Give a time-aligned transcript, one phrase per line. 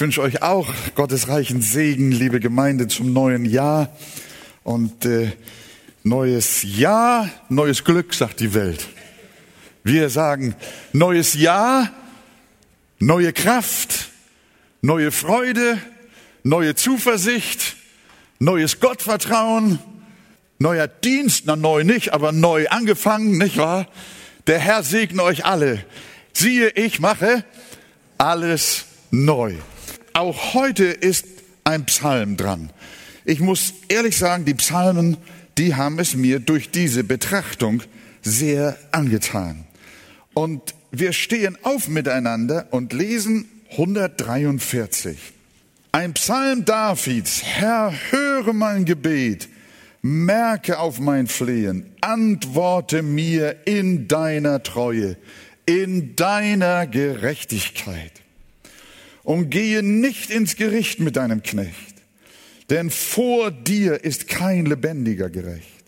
[0.00, 3.94] Ich wünsche euch auch Gottes reichen Segen, liebe Gemeinde, zum neuen Jahr.
[4.62, 5.30] Und äh,
[6.04, 8.88] neues Jahr, neues Glück, sagt die Welt.
[9.84, 10.54] Wir sagen
[10.94, 11.90] neues Jahr,
[12.98, 14.08] neue Kraft,
[14.80, 15.76] neue Freude,
[16.44, 17.76] neue Zuversicht,
[18.38, 19.80] neues Gottvertrauen,
[20.58, 23.86] neuer Dienst, na neu nicht, aber neu angefangen, nicht wahr?
[24.46, 25.84] Der Herr segne euch alle.
[26.32, 27.44] Siehe, ich mache
[28.16, 29.56] alles neu.
[30.12, 31.26] Auch heute ist
[31.64, 32.70] ein Psalm dran.
[33.24, 35.16] Ich muss ehrlich sagen, die Psalmen,
[35.56, 37.82] die haben es mir durch diese Betrachtung
[38.22, 39.64] sehr angetan.
[40.34, 45.18] Und wir stehen auf miteinander und lesen 143.
[45.92, 47.42] Ein Psalm Davids.
[47.44, 49.48] Herr, höre mein Gebet,
[50.02, 55.16] merke auf mein Flehen, antworte mir in deiner Treue,
[55.66, 58.20] in deiner Gerechtigkeit
[59.30, 61.94] und gehe nicht ins Gericht mit deinem Knecht,
[62.68, 65.84] denn vor dir ist kein Lebendiger gerecht.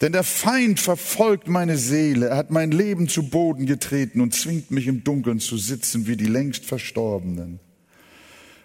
[0.00, 4.70] Denn der Feind verfolgt meine Seele, er hat mein Leben zu Boden getreten und zwingt
[4.70, 7.58] mich im Dunkeln zu sitzen wie die längst Verstorbenen.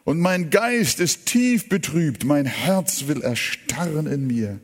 [0.04, 4.59] Und mein Geist ist tief betrübt, mein Herz will erstarren in mir.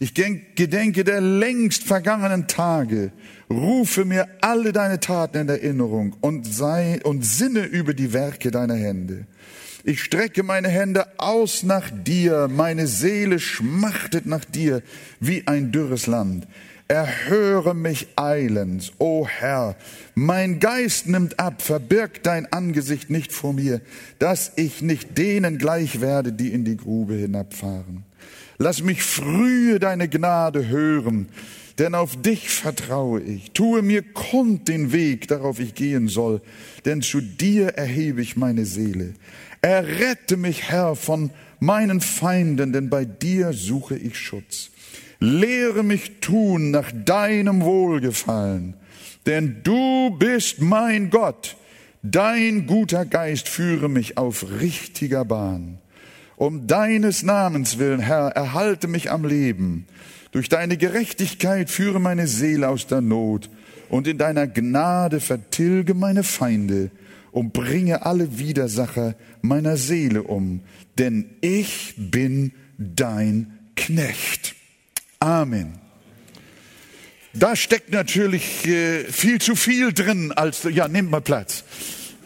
[0.00, 3.10] Ich gedenke der längst vergangenen Tage,
[3.50, 8.76] rufe mir alle deine Taten in Erinnerung und sei und sinne über die Werke deiner
[8.76, 9.26] Hände.
[9.82, 14.82] Ich strecke meine Hände aus nach dir, meine Seele schmachtet nach dir
[15.18, 16.46] wie ein dürres Land.
[16.86, 19.76] Erhöre mich eilends, o Herr.
[20.14, 23.80] Mein Geist nimmt ab, verbirg dein Angesicht nicht vor mir,
[24.20, 28.07] dass ich nicht denen gleich werde, die in die Grube hinabfahren.
[28.58, 31.28] Lass mich frühe deine Gnade hören,
[31.78, 33.52] denn auf dich vertraue ich.
[33.52, 36.40] Tue mir kund den Weg, darauf ich gehen soll,
[36.84, 39.14] denn zu dir erhebe ich meine Seele.
[39.62, 44.70] Errette mich, Herr, von meinen Feinden, denn bei dir suche ich Schutz.
[45.20, 48.74] Lehre mich tun nach deinem Wohlgefallen,
[49.26, 51.56] denn du bist mein Gott.
[52.02, 55.78] Dein guter Geist führe mich auf richtiger Bahn.
[56.38, 59.86] Um deines Namens willen, Herr, erhalte mich am Leben.
[60.30, 63.50] Durch deine Gerechtigkeit führe meine Seele aus der Not
[63.88, 66.92] und in deiner Gnade vertilge meine Feinde
[67.32, 70.60] und bringe alle Widersacher meiner Seele um,
[70.96, 74.54] denn ich bin dein Knecht.
[75.18, 75.72] Amen.
[77.32, 81.64] Da steckt natürlich äh, viel zu viel drin, als, ja, nehmt mal Platz.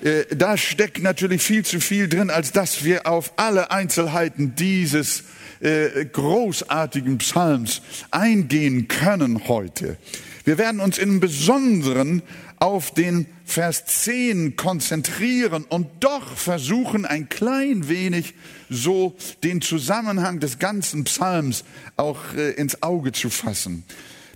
[0.03, 5.25] Äh, da steckt natürlich viel zu viel drin, als dass wir auf alle Einzelheiten dieses
[5.61, 9.97] äh, großartigen Psalms eingehen können heute.
[10.45, 12.23] Wir werden uns im Besonderen
[12.59, 18.35] auf den Vers 10 konzentrieren und doch versuchen, ein klein wenig
[18.69, 21.65] so den Zusammenhang des ganzen Psalms
[21.97, 23.85] auch äh, ins Auge zu fassen.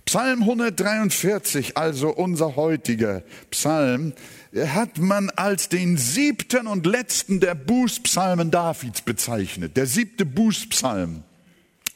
[0.07, 4.13] Psalm 143, also unser heutiger Psalm,
[4.55, 9.75] hat man als den siebten und letzten der Bußpsalmen Davids bezeichnet.
[9.75, 11.23] Der siebte Bußpsalm.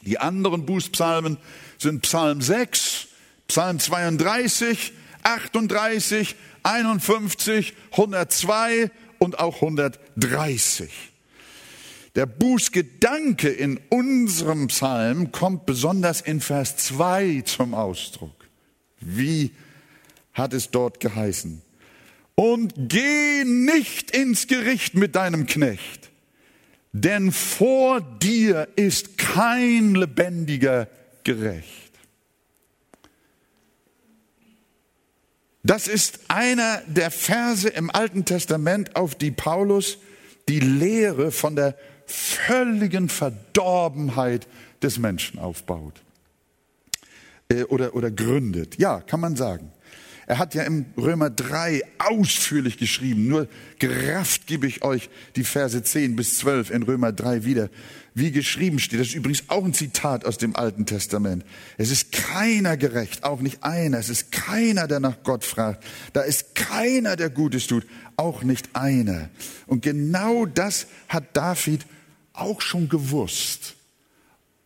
[0.02, 1.38] Die anderen Bußpsalmen
[1.78, 3.08] sind Psalm 6,
[3.48, 4.92] Psalm 32,
[5.22, 8.90] 38, 51, 102
[9.20, 11.11] und auch 130.
[12.14, 18.48] Der Bußgedanke in unserem Psalm kommt besonders in Vers 2 zum Ausdruck.
[19.00, 19.52] Wie
[20.32, 21.62] hat es dort geheißen?
[22.34, 26.10] und geh nicht ins Gericht mit deinem Knecht,
[26.92, 30.88] denn vor dir ist kein lebendiger
[31.24, 31.68] gerecht.
[35.62, 39.98] Das ist einer der Verse im Alten Testament, auf die Paulus
[40.48, 41.76] die Lehre von der
[42.12, 44.46] völligen Verdorbenheit
[44.82, 46.02] des Menschen aufbaut
[47.48, 48.78] äh, oder, oder gründet.
[48.78, 49.72] Ja, kann man sagen.
[50.26, 53.26] Er hat ja im Römer 3 ausführlich geschrieben.
[53.26, 57.70] Nur gerafft gebe ich euch die Verse 10 bis 12 in Römer 3 wieder.
[58.14, 61.44] Wie geschrieben steht, das ist übrigens auch ein Zitat aus dem Alten Testament.
[61.76, 63.98] Es ist keiner gerecht, auch nicht einer.
[63.98, 65.82] Es ist keiner, der nach Gott fragt.
[66.12, 67.86] Da ist keiner, der Gutes tut,
[68.16, 69.30] auch nicht einer.
[69.66, 71.84] Und genau das hat David
[72.32, 73.74] auch schon gewusst.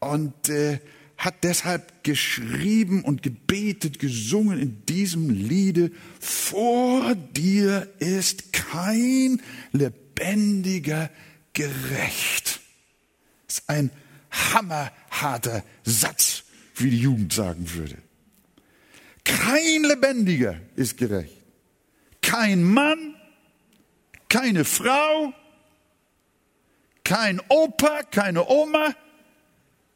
[0.00, 0.80] Und äh,
[1.16, 5.90] hat deshalb geschrieben und gebetet, gesungen in diesem Liede,
[6.20, 9.40] vor dir ist kein
[9.72, 11.10] lebendiger
[11.52, 12.60] gerecht.
[13.46, 13.90] Das ist ein
[14.30, 17.96] hammerharter Satz, wie die Jugend sagen würde.
[19.24, 21.32] Kein lebendiger ist gerecht.
[22.20, 23.14] Kein Mann,
[24.28, 25.32] keine Frau,
[27.06, 28.92] kein Opa, keine Oma,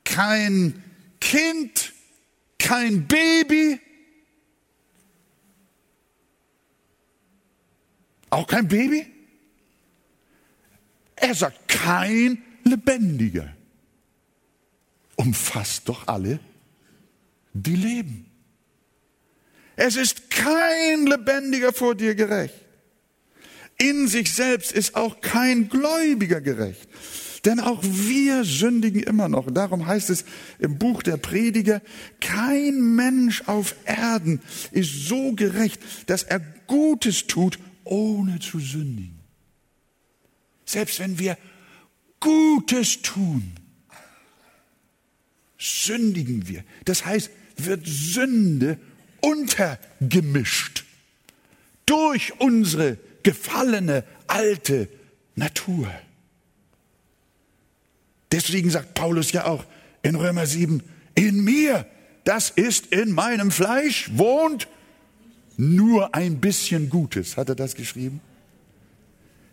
[0.05, 0.81] kein
[1.21, 1.93] Kind,
[2.57, 3.81] kein Baby,
[8.31, 9.12] auch kein Baby.
[11.17, 13.56] Er sagt, kein Lebendiger.
[15.17, 16.39] Umfasst doch alle,
[17.53, 18.31] die leben.
[19.75, 22.60] Es ist kein Lebendiger vor dir gerecht.
[23.81, 26.87] In sich selbst ist auch kein Gläubiger gerecht.
[27.47, 29.50] Denn auch wir sündigen immer noch.
[29.50, 30.27] Darum heißt es
[30.59, 31.81] im Buch der Prediger,
[32.21, 34.43] kein Mensch auf Erden
[34.73, 39.19] ist so gerecht, dass er Gutes tut, ohne zu sündigen.
[40.67, 41.38] Selbst wenn wir
[42.21, 43.55] Gutes tun,
[45.59, 46.65] sündigen wir.
[46.85, 48.79] Das heißt, wird Sünde
[49.23, 50.85] untergemischt
[51.87, 54.88] durch unsere gefallene alte
[55.34, 55.90] Natur.
[58.32, 59.64] Deswegen sagt Paulus ja auch
[60.02, 60.82] in Römer 7,
[61.14, 61.87] in mir,
[62.25, 64.69] das ist in meinem Fleisch, wohnt
[65.56, 67.37] nur ein bisschen Gutes.
[67.37, 68.20] Hat er das geschrieben?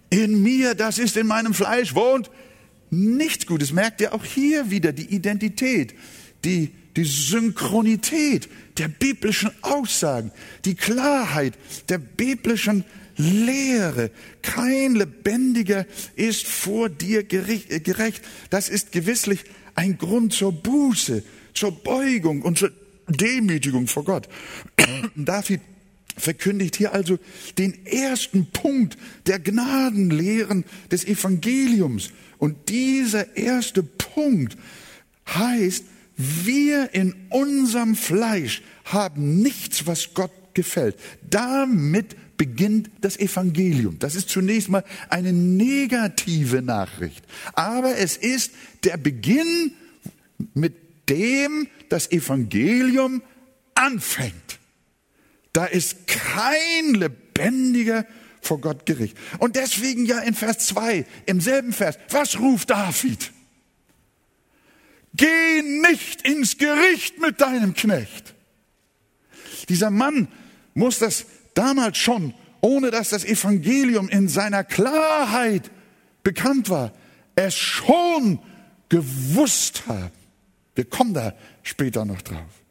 [0.10, 2.30] In mir, das ist in meinem Fleisch, wohnt
[2.90, 3.74] nichts Gutes.
[3.74, 5.96] Merkt ihr auch hier wieder die Identität,
[6.46, 8.48] die, die Synchronität
[8.78, 10.32] der biblischen Aussagen,
[10.66, 11.54] die Klarheit
[11.90, 12.86] der biblischen
[13.18, 14.12] Lehre.
[14.42, 15.86] Kein Lebendiger
[16.16, 18.22] ist vor dir äh, gerecht.
[18.50, 19.44] Das ist gewisslich
[19.76, 21.24] ein Grund zur Buße,
[21.54, 22.72] zur Beugung und zur
[23.08, 24.28] Demütigung vor Gott.
[25.16, 25.62] David
[26.18, 27.20] verkündigt hier also
[27.58, 28.98] den ersten Punkt
[29.28, 32.12] der Gnadenlehren des Evangeliums.
[32.38, 34.58] Und dieser erste Punkt
[35.28, 35.86] heißt,
[36.18, 40.98] wir in unserem Fleisch haben nichts, was Gott gefällt.
[41.30, 44.00] Damit beginnt das Evangelium.
[44.00, 47.26] Das ist zunächst mal eine negative Nachricht.
[47.54, 48.52] Aber es ist
[48.84, 49.74] der Beginn,
[50.54, 50.76] mit
[51.10, 53.22] dem das Evangelium
[53.76, 54.60] anfängt.
[55.54, 58.06] Da ist kein lebendiger
[58.42, 59.18] vor Gott Gericht.
[59.40, 63.32] Und deswegen ja in Vers 2, im selben Vers, was ruft David?
[65.14, 68.36] Geh nicht ins Gericht mit deinem Knecht.
[69.68, 70.28] Dieser Mann
[70.76, 71.26] muss das
[71.58, 75.72] damals schon, ohne dass das Evangelium in seiner Klarheit
[76.24, 76.92] bekannt war,
[77.36, 78.40] es schon
[78.90, 80.12] gewusst haben.
[80.76, 81.34] Wir kommen da
[81.64, 82.64] später noch drauf.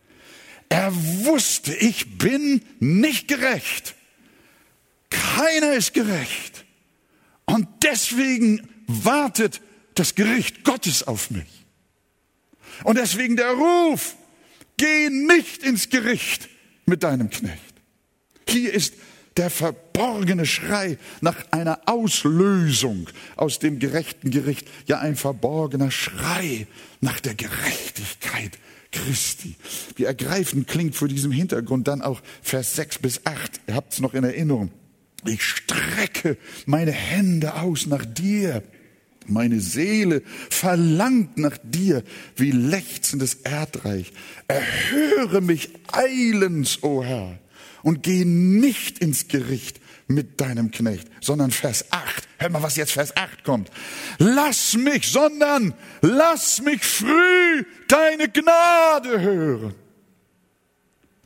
[0.68, 0.92] Er
[1.24, 3.94] wusste, ich bin nicht gerecht.
[5.10, 6.64] Keiner ist gerecht.
[7.44, 9.60] Und deswegen wartet
[9.94, 11.64] das Gericht Gottes auf mich.
[12.84, 14.16] Und deswegen der Ruf,
[14.76, 16.48] geh nicht ins Gericht
[16.84, 17.75] mit deinem Knecht.
[18.48, 18.94] Hier ist
[19.36, 26.66] der verborgene Schrei nach einer Auslösung aus dem gerechten Gericht, ja ein verborgener Schrei
[27.00, 28.58] nach der Gerechtigkeit
[28.92, 29.56] Christi.
[29.96, 33.60] Wie ergreifend klingt vor diesem Hintergrund dann auch Vers 6 bis 8.
[33.66, 34.70] Ihr habt es noch in Erinnerung.
[35.26, 38.62] Ich strecke meine Hände aus nach dir.
[39.26, 42.04] Meine Seele verlangt nach dir
[42.36, 44.12] wie lechzendes Erdreich.
[44.46, 47.38] Erhöre mich eilends, o oh Herr
[47.86, 52.28] und geh nicht ins Gericht mit deinem Knecht, sondern Vers 8.
[52.38, 53.70] Hör mal, was jetzt Vers 8 kommt.
[54.18, 59.74] Lass mich, sondern lass mich früh deine Gnade hören.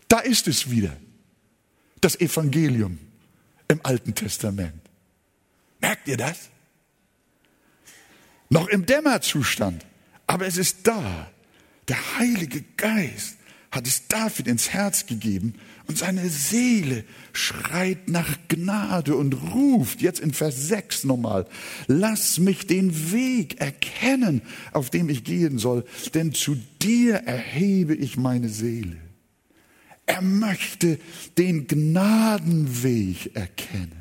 [0.06, 0.94] Da ist es wieder.
[2.02, 2.98] Das Evangelium
[3.68, 4.82] im Alten Testament.
[5.80, 6.50] Merkt ihr das?
[8.50, 9.86] Noch im Dämmerzustand.
[10.26, 11.30] Aber es ist da.
[11.88, 13.38] Der Heilige Geist
[13.70, 15.54] hat es David ins Herz gegeben
[15.90, 21.46] und seine Seele schreit nach Gnade und ruft, jetzt in Vers 6 nochmal,
[21.88, 28.16] lass mich den Weg erkennen, auf dem ich gehen soll, denn zu dir erhebe ich
[28.16, 28.98] meine Seele.
[30.06, 31.00] Er möchte
[31.38, 33.99] den Gnadenweg erkennen.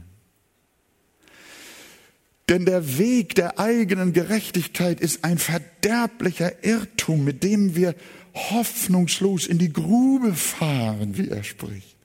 [2.49, 7.93] Denn der Weg der eigenen Gerechtigkeit ist ein verderblicher Irrtum, mit dem wir
[8.33, 11.95] hoffnungslos in die Grube fahren, wie er spricht.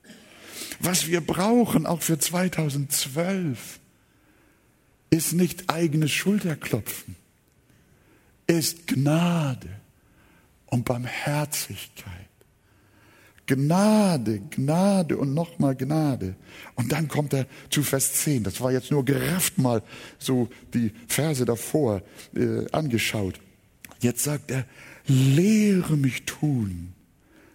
[0.81, 3.81] Was wir brauchen, auch für 2012,
[5.09, 7.17] ist nicht eigenes Schulterklopfen,
[8.47, 9.71] ist Gnade
[10.67, 12.29] und Barmherzigkeit.
[13.47, 16.37] Gnade, Gnade und nochmal Gnade.
[16.75, 18.45] Und dann kommt er zu Vers 10.
[18.45, 19.83] Das war jetzt nur gerafft mal
[20.19, 22.03] so die Verse davor
[22.35, 23.39] äh, angeschaut.
[24.01, 24.67] Jetzt sagt er,
[25.07, 26.95] lehre mich tun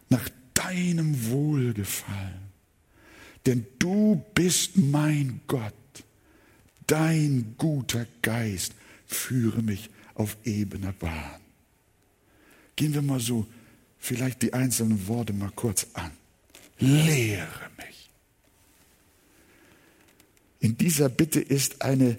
[0.10, 2.50] nach deinem Wohlgefallen.
[3.46, 5.74] Denn du bist mein Gott,
[6.88, 8.74] dein guter Geist
[9.08, 11.39] führe mich auf ebener Bahn.
[12.75, 13.48] Gehen wir mal so
[13.99, 16.11] vielleicht die einzelnen Worte mal kurz an.
[16.79, 18.09] Lehre mich.
[20.59, 22.17] In dieser Bitte ist eine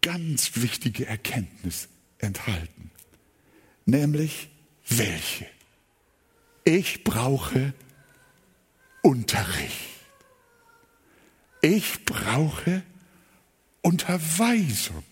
[0.00, 2.90] ganz wichtige Erkenntnis enthalten,
[3.86, 4.48] nämlich
[4.88, 5.46] welche?
[6.64, 7.72] Ich brauche
[9.02, 9.88] Unterricht.
[11.60, 12.82] Ich brauche
[13.82, 15.02] Unterweisung.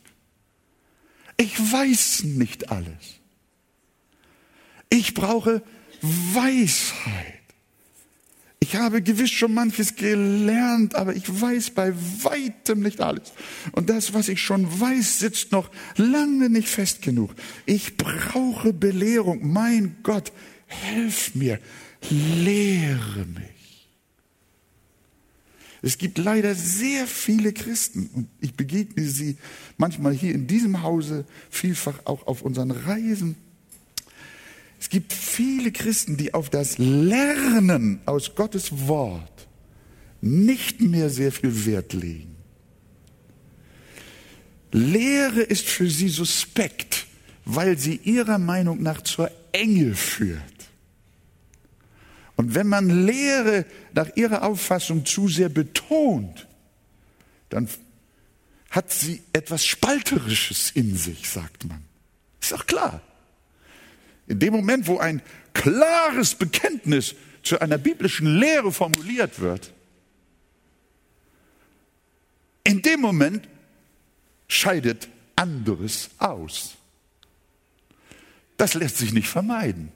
[1.36, 3.20] Ich weiß nicht alles.
[4.88, 5.62] Ich brauche
[6.02, 7.36] Weisheit.
[8.58, 13.32] Ich habe gewiss schon manches gelernt, aber ich weiß bei weitem nicht alles.
[13.72, 17.30] Und das, was ich schon weiß, sitzt noch lange nicht fest genug.
[17.64, 19.52] Ich brauche Belehrung.
[19.52, 20.32] Mein Gott,
[20.66, 21.60] helf mir,
[22.10, 23.56] lehre mich.
[25.82, 29.36] Es gibt leider sehr viele Christen und ich begegne sie
[29.76, 33.36] manchmal hier in diesem Hause, vielfach auch auf unseren Reisen
[34.78, 39.48] es gibt viele Christen, die auf das Lernen aus Gottes Wort
[40.20, 42.36] nicht mehr sehr viel Wert legen.
[44.72, 47.06] Lehre ist für sie suspekt,
[47.44, 50.42] weil sie ihrer Meinung nach zur Enge führt.
[52.36, 53.64] Und wenn man Lehre
[53.94, 56.46] nach ihrer Auffassung zu sehr betont,
[57.48, 57.68] dann
[58.70, 61.82] hat sie etwas Spalterisches in sich, sagt man.
[62.40, 63.00] Ist doch klar.
[64.26, 65.22] In dem Moment, wo ein
[65.54, 69.72] klares Bekenntnis zu einer biblischen Lehre formuliert wird,
[72.64, 73.48] in dem Moment
[74.48, 76.74] scheidet anderes aus.
[78.56, 79.92] Das lässt sich nicht vermeiden.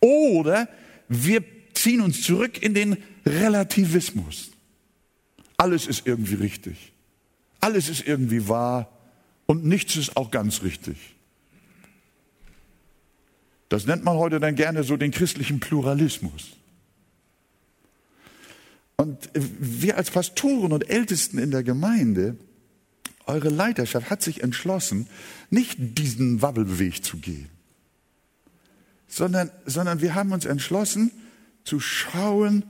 [0.00, 0.68] Oder
[1.08, 1.42] wir
[1.74, 4.50] ziehen uns zurück in den Relativismus.
[5.56, 6.92] Alles ist irgendwie richtig.
[7.60, 8.90] Alles ist irgendwie wahr
[9.46, 11.11] und nichts ist auch ganz richtig.
[13.72, 16.58] Das nennt man heute dann gerne so den christlichen Pluralismus.
[18.96, 22.36] Und wir als Pastoren und Ältesten in der Gemeinde,
[23.24, 25.06] eure Leiterschaft hat sich entschlossen,
[25.48, 27.48] nicht diesen Wabbelweg zu gehen,
[29.08, 31.10] sondern, sondern wir haben uns entschlossen
[31.64, 32.64] zu schauen,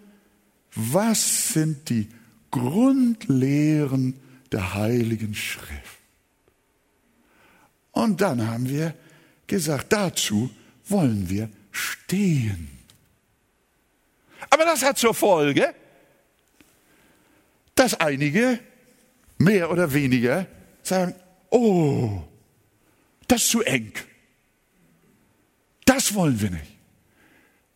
[0.76, 2.06] was sind die
[2.52, 4.14] Grundlehren
[4.52, 5.98] der Heiligen Schrift.
[7.90, 8.94] Und dann haben wir
[9.48, 10.48] gesagt, dazu
[10.88, 12.68] wollen wir stehen.
[14.50, 15.74] Aber das hat zur Folge,
[17.74, 18.58] dass einige
[19.38, 20.46] mehr oder weniger
[20.82, 21.14] sagen,
[21.50, 22.22] oh,
[23.28, 23.92] das ist zu eng.
[25.84, 26.76] Das wollen wir nicht.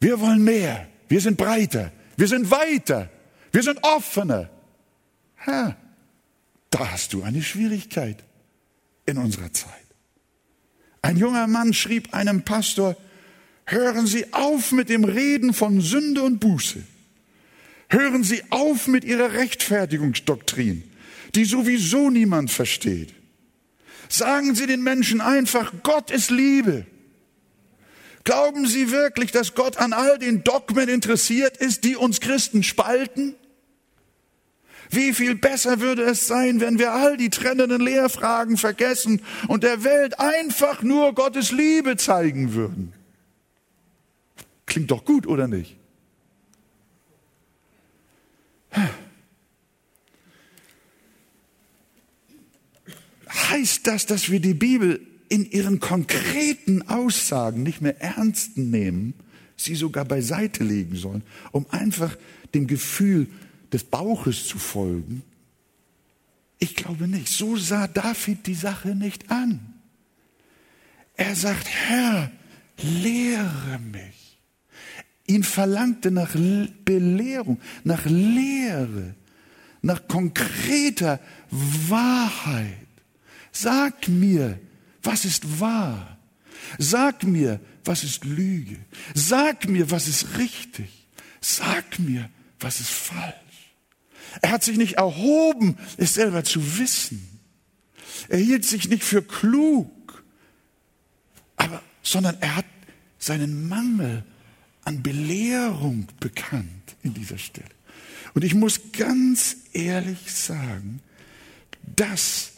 [0.01, 0.89] Wir wollen mehr.
[1.09, 1.93] Wir sind breiter.
[2.17, 3.11] Wir sind weiter.
[3.53, 4.51] Wir sind offener.
[5.47, 5.77] Ha,
[6.71, 8.23] da hast du eine Schwierigkeit
[9.07, 9.86] in unserer Zeit.
[11.07, 12.97] Ein junger Mann schrieb einem Pastor,
[13.65, 16.83] hören Sie auf mit dem Reden von Sünde und Buße.
[17.89, 20.83] Hören Sie auf mit Ihrer Rechtfertigungsdoktrin,
[21.37, 23.15] die sowieso niemand versteht.
[24.09, 26.87] Sagen Sie den Menschen einfach, Gott ist Liebe.
[28.25, 33.37] Glauben Sie wirklich, dass Gott an all den Dogmen interessiert ist, die uns Christen spalten?
[34.91, 39.85] Wie viel besser würde es sein, wenn wir all die trennenden Lehrfragen vergessen und der
[39.85, 42.93] Welt einfach nur Gottes Liebe zeigen würden.
[44.67, 45.77] Klingt doch gut, oder nicht?
[53.29, 59.15] Heißt das, dass wir die Bibel in ihren konkreten Aussagen nicht mehr ernst nehmen,
[59.57, 62.17] sie sogar beiseite legen sollen, um einfach
[62.55, 63.29] dem Gefühl
[63.73, 65.23] des Bauches zu folgen?
[66.59, 67.29] Ich glaube nicht.
[67.29, 69.75] So sah David die Sache nicht an.
[71.15, 72.31] Er sagt, Herr,
[72.79, 74.39] lehre mich.
[75.27, 76.35] Ihn verlangte nach
[76.85, 79.15] Belehrung, nach Lehre,
[79.83, 81.21] nach konkreter
[81.51, 82.87] Wahrheit.
[83.51, 84.59] Sag mir,
[85.03, 86.19] was ist wahr?
[86.79, 88.77] Sag mir, was ist Lüge?
[89.15, 91.09] Sag mir, was ist richtig?
[91.41, 92.29] Sag mir,
[92.61, 93.46] was ist falsch?
[94.43, 97.41] Er hat sich nicht erhoben, es selber zu wissen.
[98.29, 100.25] Er hielt sich nicht für klug,
[101.57, 102.65] aber, sondern er hat
[103.19, 104.25] seinen Mangel
[104.85, 107.69] an Belehrung bekannt in dieser Stelle.
[108.35, 111.01] Und ich muss ganz ehrlich sagen,
[111.83, 112.53] das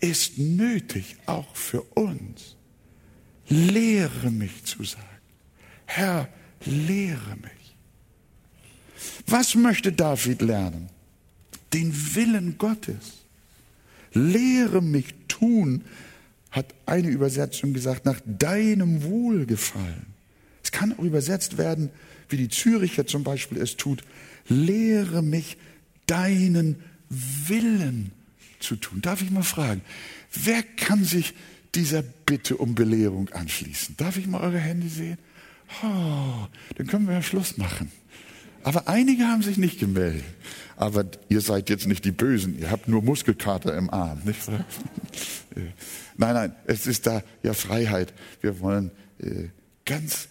[0.00, 2.56] ist nötig auch für uns.
[3.48, 5.06] Lehre mich zu sagen.
[5.86, 6.28] Herr,
[6.64, 7.76] lehre mich.
[9.26, 10.88] Was möchte David lernen?
[11.72, 13.24] Den Willen Gottes.
[14.12, 15.84] Lehre mich tun,
[16.50, 20.06] hat eine Übersetzung gesagt, nach deinem Wohlgefallen.
[20.62, 21.90] Es kann auch übersetzt werden,
[22.28, 24.02] wie die Züricher zum Beispiel es tut,
[24.48, 25.56] lehre mich
[26.06, 26.76] deinen
[27.08, 28.12] Willen
[28.60, 29.00] zu tun.
[29.00, 29.82] Darf ich mal fragen,
[30.32, 31.34] wer kann sich
[31.74, 33.96] dieser Bitte um Belehrung anschließen?
[33.96, 35.18] Darf ich mal eure Hände sehen?
[35.82, 37.90] Oh, dann können wir ja Schluss machen.
[38.62, 40.24] Aber einige haben sich nicht gemeldet.
[40.76, 44.22] Aber ihr seid jetzt nicht die Bösen, ihr habt nur Muskelkater im Arm.
[44.24, 44.40] Nicht?
[46.16, 48.12] nein, nein, es ist da ja Freiheit.
[48.40, 49.48] Wir wollen äh,
[49.84, 50.28] ganz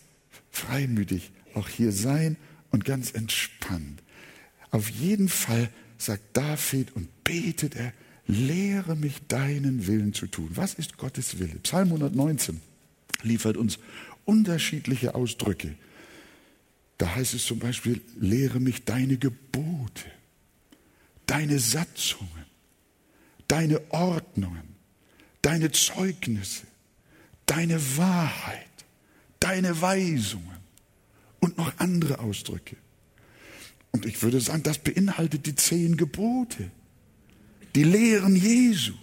[0.50, 2.38] freimütig auch hier sein
[2.72, 4.02] und ganz entspannt.
[4.72, 7.94] Auf jeden Fall sagt David und betet er,
[8.28, 10.50] lehre mich deinen Willen zu tun.
[10.56, 11.56] Was ist Gottes Wille?
[11.64, 12.62] Psalm 119
[13.24, 13.78] liefert uns
[14.26, 15.76] unterschiedliche Ausdrücke.
[17.02, 20.06] Da heißt es zum Beispiel, lehre mich deine Gebote,
[21.26, 22.46] deine Satzungen,
[23.48, 24.76] deine Ordnungen,
[25.42, 26.68] deine Zeugnisse,
[27.48, 28.68] deine Wahrheit,
[29.40, 30.60] deine Weisungen
[31.40, 32.76] und noch andere Ausdrücke.
[33.90, 36.70] Und ich würde sagen, das beinhaltet die zehn Gebote,
[37.74, 38.94] die Lehren Jesu,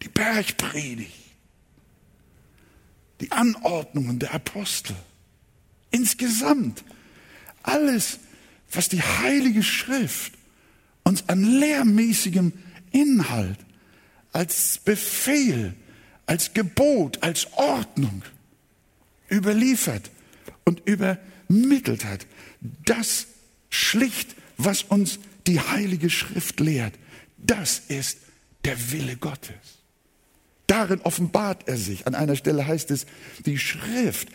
[0.00, 1.12] die Bergpredigt,
[3.20, 4.94] die Anordnungen der Apostel.
[5.90, 6.84] Insgesamt
[7.62, 8.18] alles,
[8.72, 10.32] was die Heilige Schrift
[11.04, 12.52] uns an lehrmäßigem
[12.92, 13.58] Inhalt,
[14.32, 15.74] als Befehl,
[16.26, 18.22] als Gebot, als Ordnung
[19.30, 20.10] überliefert
[20.64, 22.26] und übermittelt hat,
[22.84, 23.26] das
[23.70, 26.94] schlicht, was uns die Heilige Schrift lehrt,
[27.38, 28.18] das ist
[28.64, 29.56] der Wille Gottes.
[30.66, 32.06] Darin offenbart er sich.
[32.06, 33.06] An einer Stelle heißt es,
[33.46, 34.28] die Schrift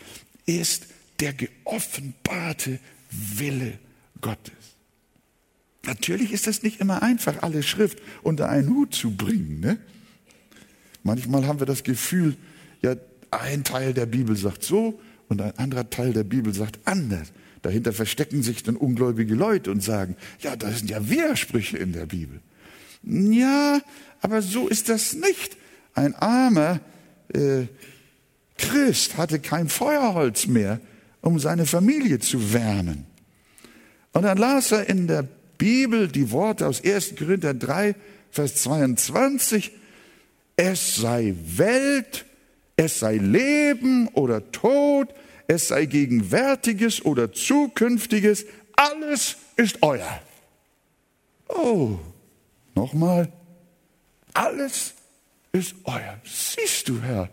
[0.44, 0.86] ist
[1.20, 2.78] der geoffenbarte
[3.36, 3.78] Wille
[4.20, 4.52] Gottes.
[5.84, 9.60] Natürlich ist es nicht immer einfach, alle Schrift unter einen Hut zu bringen.
[9.60, 9.78] Ne?
[11.02, 12.36] Manchmal haben wir das Gefühl,
[12.82, 12.96] ja,
[13.30, 17.32] ein Teil der Bibel sagt so und ein anderer Teil der Bibel sagt anders.
[17.62, 22.06] Dahinter verstecken sich dann ungläubige Leute und sagen, ja, das sind ja Widersprüche in der
[22.06, 22.40] Bibel.
[23.02, 23.80] Ja,
[24.20, 25.56] aber so ist das nicht.
[25.94, 26.80] Ein armer
[27.32, 27.66] äh,
[28.58, 30.80] Christ hatte kein Feuerholz mehr
[31.26, 33.04] um seine Familie zu wärmen.
[34.12, 35.24] Und dann las er in der
[35.58, 37.16] Bibel die Worte aus 1.
[37.16, 37.96] Korinther 3,
[38.30, 39.72] Vers 22,
[40.56, 42.26] es sei Welt,
[42.76, 45.08] es sei Leben oder Tod,
[45.48, 50.20] es sei Gegenwärtiges oder Zukünftiges, alles ist euer.
[51.48, 51.98] Oh,
[52.76, 53.32] nochmal,
[54.32, 54.94] alles
[55.50, 56.20] ist euer.
[56.24, 57.30] Siehst du, Herr,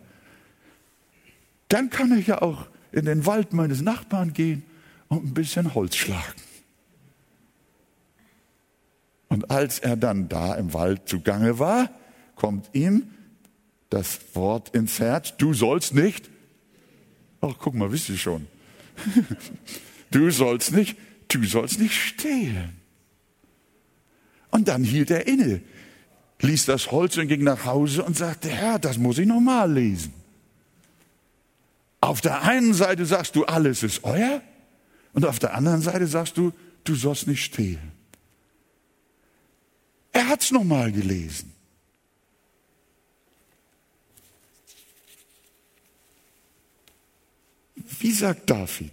[1.70, 4.64] dann kann ich ja auch in den Wald meines Nachbarn gehen
[5.10, 6.42] und ein bisschen Holz schlagen.
[9.28, 11.90] Und als er dann da im Wald zugange war,
[12.36, 13.08] kommt ihm
[13.90, 16.30] das Wort ins Herz, du sollst nicht.
[17.42, 18.48] Ach, guck mal, wisst ihr schon.
[20.12, 22.74] du sollst nicht, du sollst nicht stehlen.
[24.52, 25.62] Und dann hielt er inne,
[26.42, 30.14] ließ das Holz und ging nach Hause und sagte, Herr, das muss ich nochmal lesen.
[32.04, 34.42] Auf der einen Seite sagst du, alles ist euer,
[35.14, 36.52] und auf der anderen Seite sagst du,
[36.84, 37.94] du sollst nicht stehlen.
[40.12, 41.54] Er hat es nochmal gelesen.
[47.76, 48.92] Wie sagt David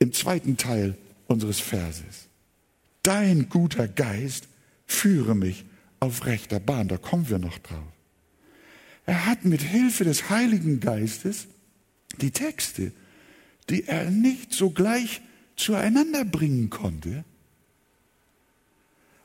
[0.00, 2.26] im zweiten Teil unseres Verses?
[3.04, 4.48] Dein guter Geist
[4.86, 5.64] führe mich
[6.00, 6.88] auf rechter Bahn.
[6.88, 7.93] Da kommen wir noch drauf.
[9.06, 11.46] Er hat mit Hilfe des Heiligen Geistes
[12.20, 12.92] die Texte,
[13.68, 15.20] die er nicht sogleich
[15.56, 17.24] zueinander bringen konnte,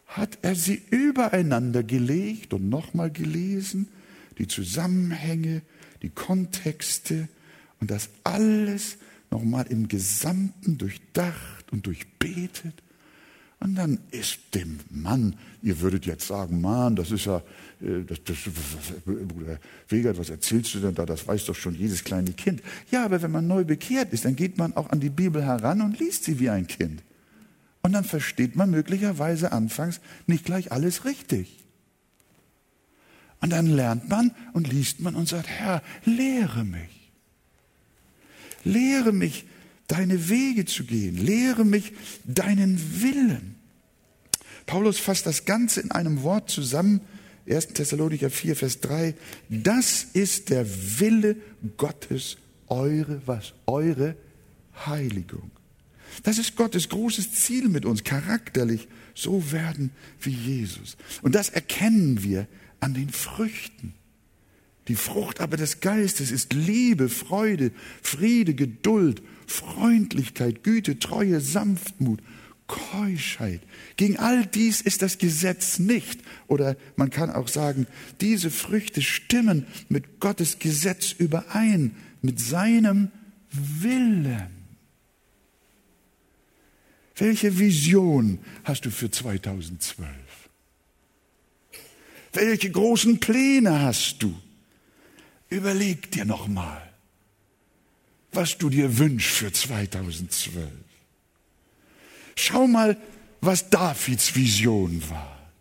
[0.07, 3.87] hat er sie übereinander gelegt und nochmal gelesen,
[4.37, 5.61] die Zusammenhänge,
[6.01, 7.27] die Kontexte
[7.79, 8.97] und das alles
[9.29, 12.73] nochmal im Gesamten durchdacht und durchbetet
[13.61, 17.37] und dann ist dem Mann, ihr würdet jetzt sagen, Mann, das ist ja,
[17.81, 18.37] äh, das, das,
[19.05, 21.05] Bruder Wegert, was erzählst du denn da?
[21.05, 22.61] Das weiß doch schon jedes kleine Kind.
[22.89, 25.81] Ja, aber wenn man neu bekehrt ist, dann geht man auch an die Bibel heran
[25.81, 27.03] und liest sie wie ein Kind.
[27.81, 31.65] Und dann versteht man möglicherweise anfangs nicht gleich alles richtig.
[33.41, 37.11] Und dann lernt man und liest man und sagt, Herr, lehre mich.
[38.63, 39.45] Lehre mich,
[39.89, 41.17] deine Wege zu gehen.
[41.17, 41.91] Lehre mich
[42.23, 43.55] deinen Willen.
[44.65, 47.01] Paulus fasst das Ganze in einem Wort zusammen.
[47.49, 47.69] 1.
[47.69, 49.15] Thessalonicher 4, Vers 3.
[49.49, 50.65] Das ist der
[50.99, 51.35] Wille
[51.75, 53.53] Gottes, eure, was?
[53.65, 54.15] Eure
[54.85, 55.51] Heiligung.
[56.23, 60.97] Das ist Gottes großes Ziel mit uns, charakterlich so werden wie Jesus.
[61.21, 62.47] Und das erkennen wir
[62.79, 63.93] an den Früchten,
[64.89, 67.71] Die Frucht aber des Geistes ist Liebe, Freude,
[68.01, 72.21] Friede, Geduld, Freundlichkeit, Güte, Treue, Sanftmut,
[72.67, 73.61] Keuschheit.
[73.97, 76.21] Gegen all dies ist das Gesetz nicht.
[76.47, 77.87] Oder man kann auch sagen,
[78.21, 83.11] diese Früchte stimmen mit Gottes Gesetz überein, mit seinem
[83.51, 84.47] Willen.
[87.15, 90.07] Welche Vision hast du für 2012?
[92.31, 94.33] Welche großen Pläne hast du?
[95.49, 96.88] Überleg dir noch mal,
[98.31, 100.67] was du dir wünschst für 2012.
[102.35, 102.97] Schau mal,
[103.41, 105.51] was Davids Vision war.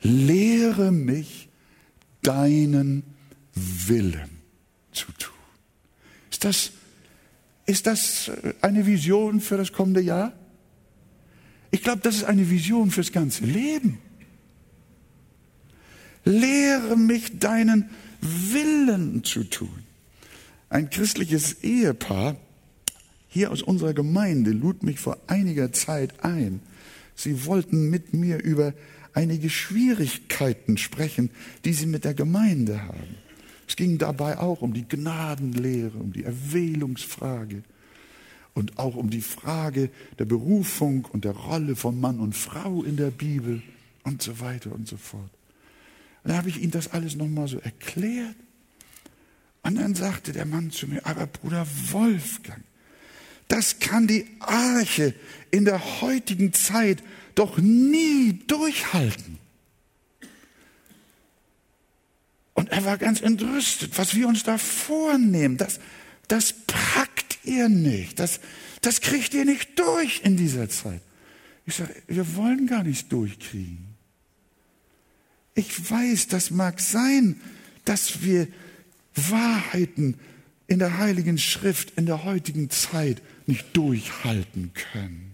[0.00, 1.48] Lehre mich
[2.22, 3.04] deinen
[3.54, 4.30] Willen
[4.92, 5.34] zu tun.
[6.30, 6.72] Ist das,
[7.66, 10.32] ist das eine Vision für das kommende Jahr?
[11.70, 13.98] Ich glaube, das ist eine Vision fürs ganze Leben.
[16.24, 19.81] Lehre mich deinen Willen zu tun.
[20.72, 22.36] Ein christliches Ehepaar
[23.28, 26.62] hier aus unserer Gemeinde lud mich vor einiger Zeit ein.
[27.14, 28.72] Sie wollten mit mir über
[29.12, 31.28] einige Schwierigkeiten sprechen,
[31.66, 33.16] die sie mit der Gemeinde haben.
[33.68, 37.64] Es ging dabei auch um die Gnadenlehre, um die Erwählungsfrage
[38.54, 42.96] und auch um die Frage der Berufung und der Rolle von Mann und Frau in
[42.96, 43.60] der Bibel
[44.04, 45.20] und so weiter und so fort.
[46.24, 48.36] Und dann habe ich ihnen das alles nochmal so erklärt.
[49.62, 52.62] Und dann sagte der Mann zu mir, aber Bruder Wolfgang,
[53.48, 55.14] das kann die Arche
[55.50, 57.02] in der heutigen Zeit
[57.34, 59.38] doch nie durchhalten.
[62.54, 65.56] Und er war ganz entrüstet, was wir uns da vornehmen.
[65.56, 65.80] Das,
[66.28, 68.18] das packt ihr nicht.
[68.18, 68.40] Das,
[68.82, 71.00] das kriegt ihr nicht durch in dieser Zeit.
[71.66, 73.86] Ich sage, wir wollen gar nichts durchkriegen.
[75.54, 77.40] Ich weiß, das mag sein,
[77.84, 78.48] dass wir
[79.14, 80.18] Wahrheiten
[80.66, 85.32] in der Heiligen Schrift in der heutigen Zeit nicht durchhalten können.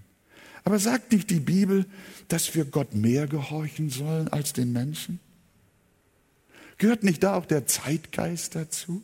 [0.64, 1.86] Aber sagt nicht die Bibel,
[2.28, 5.20] dass wir Gott mehr gehorchen sollen als den Menschen?
[6.76, 9.02] Gehört nicht da auch der Zeitgeist dazu?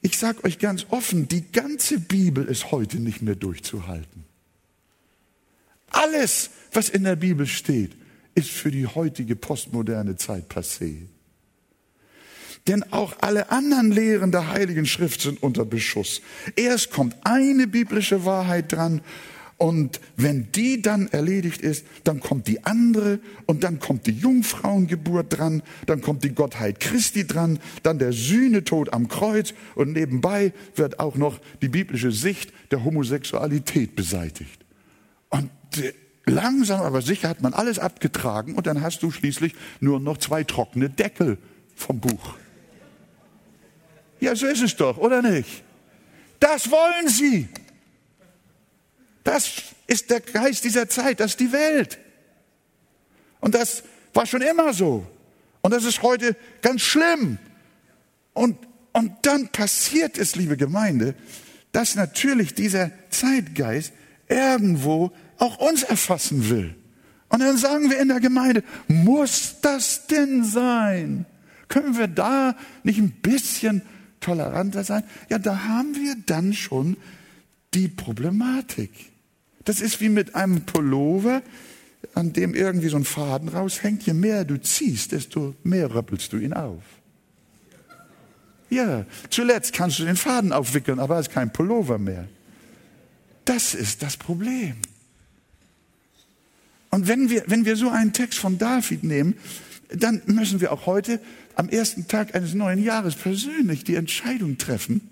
[0.00, 4.24] Ich sage euch ganz offen, die ganze Bibel ist heute nicht mehr durchzuhalten.
[5.90, 7.92] Alles, was in der Bibel steht,
[8.34, 11.02] ist für die heutige postmoderne Zeit passé.
[12.68, 16.22] Denn auch alle anderen Lehren der Heiligen Schrift sind unter Beschuss.
[16.54, 19.00] Erst kommt eine biblische Wahrheit dran
[19.62, 25.38] und wenn die dann erledigt ist, dann kommt die andere und dann kommt die Jungfrauengeburt
[25.38, 30.98] dran, dann kommt die Gottheit Christi dran, dann der Sühnetod am Kreuz und nebenbei wird
[30.98, 34.64] auch noch die biblische Sicht der Homosexualität beseitigt.
[35.30, 35.92] Und äh,
[36.26, 40.42] langsam aber sicher hat man alles abgetragen und dann hast du schließlich nur noch zwei
[40.42, 41.38] trockene Deckel
[41.76, 42.34] vom Buch.
[44.22, 45.64] Ja, so ist es doch, oder nicht?
[46.38, 47.48] Das wollen sie.
[49.24, 49.50] Das
[49.88, 51.98] ist der Geist dieser Zeit, das ist die Welt.
[53.40, 53.82] Und das
[54.14, 55.04] war schon immer so.
[55.60, 57.38] Und das ist heute ganz schlimm.
[58.32, 58.58] Und,
[58.92, 61.16] und dann passiert es, liebe Gemeinde,
[61.72, 63.92] dass natürlich dieser Zeitgeist
[64.28, 66.76] irgendwo auch uns erfassen will.
[67.28, 71.26] Und dann sagen wir in der Gemeinde, muss das denn sein?
[71.66, 72.54] Können wir da
[72.84, 73.82] nicht ein bisschen
[74.22, 75.04] toleranter sein?
[75.28, 76.96] Ja, da haben wir dann schon
[77.74, 78.90] die Problematik.
[79.64, 81.42] Das ist wie mit einem Pullover,
[82.14, 84.04] an dem irgendwie so ein Faden raushängt.
[84.04, 86.82] Je mehr du ziehst, desto mehr röppelst du ihn auf.
[88.70, 92.26] Ja, zuletzt kannst du den Faden aufwickeln, aber es ist kein Pullover mehr.
[93.44, 94.76] Das ist das Problem.
[96.90, 99.36] Und wenn wir, wenn wir so einen Text von David nehmen,
[99.94, 101.20] dann müssen wir auch heute
[101.54, 105.08] am ersten Tag eines neuen Jahres persönlich die Entscheidung treffen.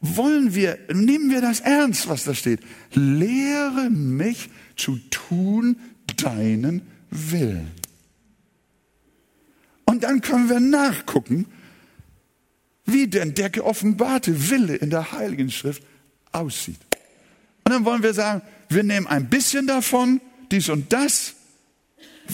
[0.00, 2.60] Wollen wir, nehmen wir das ernst, was da steht?
[2.94, 5.76] Lehre mich zu tun
[6.16, 7.70] deinen Willen.
[9.84, 11.46] Und dann können wir nachgucken,
[12.84, 15.82] wie denn der geoffenbarte Wille in der Heiligen Schrift
[16.32, 16.78] aussieht.
[17.64, 21.34] Und dann wollen wir sagen, wir nehmen ein bisschen davon, dies und das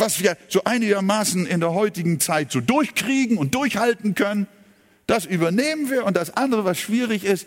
[0.01, 4.47] was wir so einigermaßen in der heutigen Zeit so durchkriegen und durchhalten können,
[5.07, 7.47] das übernehmen wir und das andere, was schwierig ist,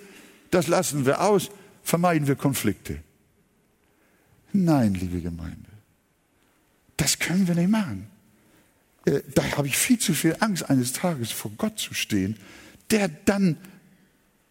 [0.51, 1.49] das lassen wir aus,
[1.83, 2.99] vermeiden wir Konflikte.
[4.53, 5.69] Nein, liebe Gemeinde,
[6.97, 8.07] das können wir nicht machen.
[9.05, 12.37] Äh, da habe ich viel zu viel Angst, eines Tages vor Gott zu stehen,
[12.91, 13.57] der dann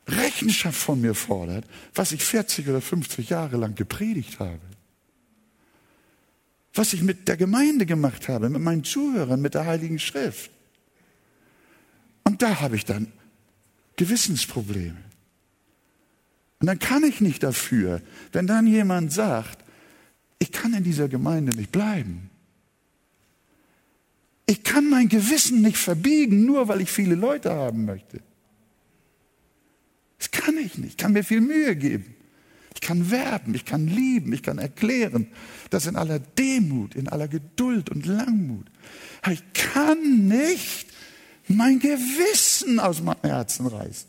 [0.07, 4.61] Rechenschaft von mir fordert, was ich 40 oder 50 Jahre lang gepredigt habe
[6.79, 10.51] was ich mit der Gemeinde gemacht habe, mit meinen Zuhörern, mit der Heiligen Schrift.
[12.23, 13.13] Und da habe ich dann
[13.97, 14.97] Gewissensprobleme.
[16.61, 18.01] Und dann kann ich nicht dafür,
[18.33, 19.59] wenn dann jemand sagt,
[20.39, 22.31] ich kann in dieser Gemeinde nicht bleiben.
[24.47, 28.21] Ich kann mein Gewissen nicht verbiegen, nur weil ich viele Leute haben möchte.
[30.19, 30.91] Das kann ich nicht.
[30.91, 32.15] Ich kann mir viel Mühe geben.
[32.75, 35.29] Ich kann werben, ich kann lieben, ich kann erklären.
[35.71, 38.67] Das in aller Demut, in aller Geduld und Langmut.
[39.31, 40.87] Ich kann nicht
[41.49, 44.09] mein Gewissen aus meinem Herzen reißen.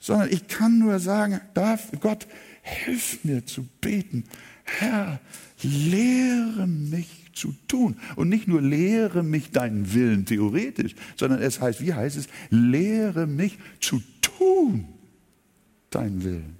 [0.00, 2.26] Sondern ich kann nur sagen, darf Gott,
[2.62, 4.24] hilf mir zu beten.
[4.64, 5.20] Herr,
[5.62, 7.96] lehre mich zu tun.
[8.16, 13.26] Und nicht nur lehre mich deinen Willen theoretisch, sondern es heißt, wie heißt es, lehre
[13.26, 14.88] mich zu tun
[15.90, 16.57] deinen Willen.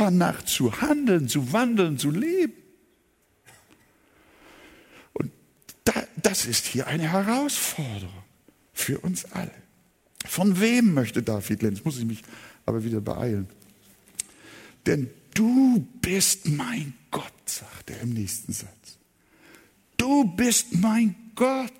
[0.00, 2.54] Danach zu handeln, zu wandeln, zu leben.
[5.12, 5.30] Und
[5.84, 8.24] da, das ist hier eine Herausforderung
[8.72, 9.52] für uns alle.
[10.24, 11.76] Von wem möchte David lernen?
[11.76, 12.22] Jetzt muss ich mich
[12.64, 13.46] aber wieder beeilen.
[14.86, 18.96] Denn du bist mein Gott, sagt er im nächsten Satz.
[19.98, 21.74] Du bist mein Gott.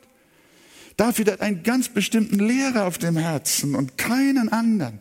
[0.98, 5.00] David hat einen ganz bestimmten Lehrer auf dem Herzen und keinen anderen.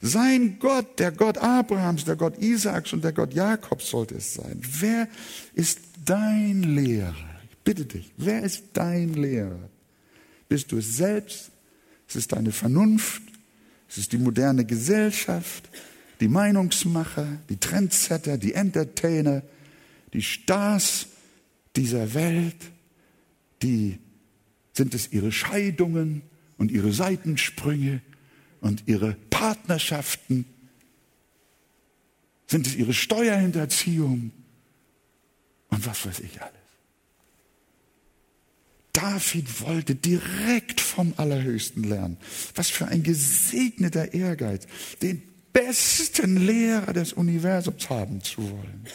[0.00, 4.60] Sein Gott, der Gott Abrahams, der Gott Isaaks und der Gott Jakobs sollte es sein.
[4.80, 5.08] Wer
[5.54, 7.14] ist dein Lehrer?
[7.50, 9.68] Ich bitte dich, wer ist dein Lehrer?
[10.48, 11.50] Bist du es selbst?
[12.08, 13.22] Es ist deine Vernunft?
[13.88, 15.68] Es ist die moderne Gesellschaft,
[16.20, 19.42] die Meinungsmacher, die Trendsetter, die Entertainer,
[20.12, 21.08] die Stars
[21.76, 22.56] dieser Welt,
[23.62, 23.98] die
[24.72, 26.22] sind es ihre Scheidungen
[26.56, 28.00] und ihre Seitensprünge
[28.60, 30.44] und ihre Partnerschaften,
[32.46, 34.32] sind es ihre Steuerhinterziehung
[35.68, 36.60] und was weiß ich alles.
[38.92, 42.16] David wollte direkt vom Allerhöchsten lernen.
[42.54, 44.66] Was für ein gesegneter Ehrgeiz,
[45.00, 48.86] den besten Lehrer des Universums haben zu wollen.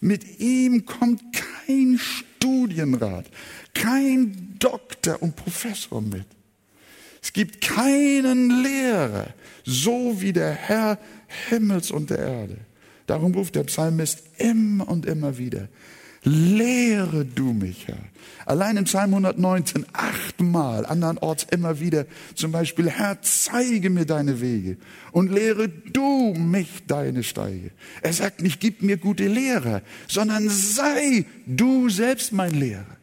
[0.00, 3.26] Mit ihm kommt kein Studienrat,
[3.74, 6.26] kein Doktor und Professor mit.
[7.22, 9.28] Es gibt keinen Lehrer,
[9.64, 10.98] so wie der Herr
[11.48, 12.58] Himmels und der Erde.
[13.06, 15.68] Darum ruft der Psalmist immer und immer wieder,
[16.24, 17.98] lehre du mich, Herr.
[18.44, 24.76] Allein in Psalm 119 achtmal, andernorts immer wieder, zum Beispiel, Herr, zeige mir deine Wege
[25.12, 27.70] und lehre du mich deine Steige.
[28.02, 32.96] Er sagt nicht, gib mir gute Lehrer, sondern sei du selbst mein Lehrer.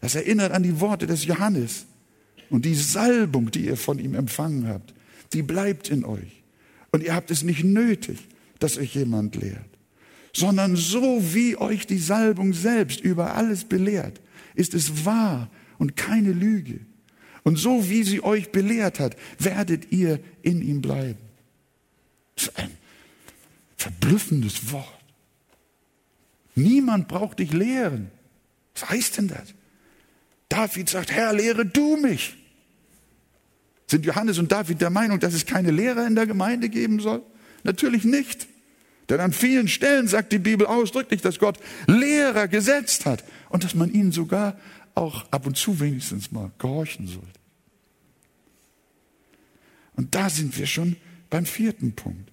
[0.00, 1.86] Das erinnert an die Worte des Johannes
[2.54, 4.94] und die Salbung, die ihr von ihm empfangen habt,
[5.32, 6.42] die bleibt in euch.
[6.92, 8.18] Und ihr habt es nicht nötig,
[8.58, 9.74] dass euch jemand lehrt
[10.34, 14.20] sondern so wie euch die Salbung selbst über alles belehrt,
[14.54, 16.80] ist es wahr und keine Lüge.
[17.44, 21.18] Und so wie sie euch belehrt hat, werdet ihr in ihm bleiben.
[22.34, 22.70] Das ist ein
[23.76, 24.88] verblüffendes Wort.
[26.56, 28.10] Niemand braucht dich lehren.
[28.74, 29.54] Was heißt denn das?
[30.48, 32.36] David sagt, Herr, lehre du mich.
[33.94, 37.22] Sind Johannes und David der Meinung, dass es keine Lehrer in der Gemeinde geben soll?
[37.62, 38.48] Natürlich nicht.
[39.08, 43.76] Denn an vielen Stellen sagt die Bibel ausdrücklich, dass Gott Lehrer gesetzt hat und dass
[43.76, 44.58] man ihnen sogar
[44.96, 47.38] auch ab und zu wenigstens mal gehorchen sollte.
[49.94, 50.96] Und da sind wir schon
[51.30, 52.32] beim vierten Punkt.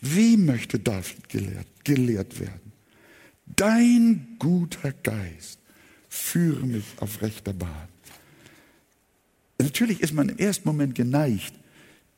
[0.00, 2.72] Wie möchte David gelehrt, gelehrt werden?
[3.46, 5.60] Dein guter Geist
[6.08, 7.89] führe mich auf rechter Bahn.
[9.64, 11.54] Natürlich ist man im ersten Moment geneigt,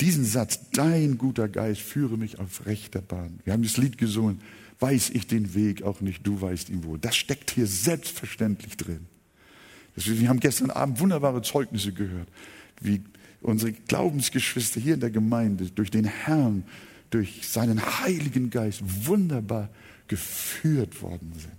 [0.00, 3.40] diesen Satz, dein guter Geist führe mich auf rechter Bahn.
[3.44, 4.40] Wir haben das Lied gesungen,
[4.81, 6.98] weiß ich den Weg auch nicht, du weißt ihn wohl.
[6.98, 9.07] Das steckt hier selbstverständlich drin.
[9.94, 12.28] Wir haben gestern Abend wunderbare Zeugnisse gehört,
[12.81, 13.02] wie
[13.42, 16.64] unsere Glaubensgeschwister hier in der Gemeinde durch den Herrn,
[17.11, 19.68] durch seinen Heiligen Geist wunderbar
[20.09, 21.52] geführt worden sind.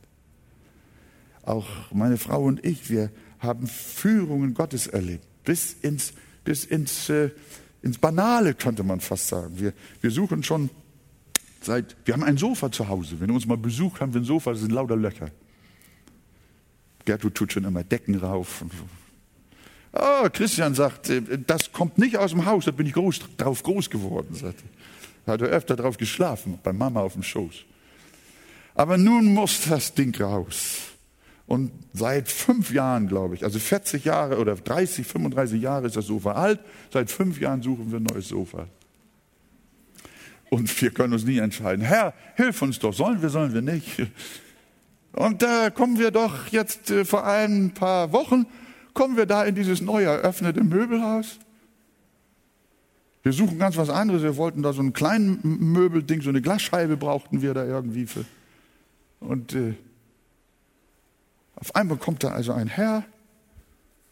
[1.43, 7.29] Auch meine Frau und ich, wir haben Führungen Gottes erlebt, bis ins, bis ins äh,
[7.83, 9.59] ins Banale, könnte man fast sagen.
[9.59, 10.69] Wir, wir suchen schon
[11.61, 13.19] seit, wir haben ein Sofa zu Hause.
[13.19, 15.29] Wenn wir uns mal Besuch haben, wir ein Sofa, das sind lauter Löcher.
[17.05, 18.63] Gertrud tut schon immer Decken rauf.
[19.91, 23.61] Oh, Christian sagt, äh, das kommt nicht aus dem Haus, da bin ich groß, drauf
[23.61, 24.63] groß geworden, sagte.
[25.27, 27.65] Hat er öfter drauf geschlafen, bei Mama auf dem Schoß.
[28.75, 30.92] Aber nun muss das Ding raus.
[31.45, 36.05] Und seit fünf Jahren, glaube ich, also 40 Jahre oder 30, 35 Jahre ist das
[36.05, 36.59] Sofa alt.
[36.91, 38.67] Seit fünf Jahren suchen wir ein neues Sofa.
[40.49, 41.83] Und wir können uns nie entscheiden.
[41.83, 42.93] Herr, hilf uns doch.
[42.93, 44.05] Sollen wir, sollen wir nicht?
[45.13, 48.47] Und da kommen wir doch jetzt äh, vor ein paar Wochen,
[48.93, 51.39] kommen wir da in dieses neu eröffnete Möbelhaus.
[53.21, 54.21] Wir suchen ganz was anderes.
[54.21, 58.25] Wir wollten da so ein kleines Möbelding, so eine Glasscheibe brauchten wir da irgendwie für.
[59.19, 59.75] Und äh,
[61.55, 63.03] auf einmal kommt da also ein Herr.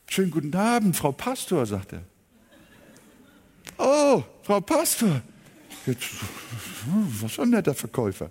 [0.08, 2.04] Schönen guten Abend, Frau Pastor, sagt er.
[3.78, 5.22] Oh, Frau Pastor.
[5.86, 6.10] Jetzt,
[7.22, 8.30] was für ein netter Verkäufer.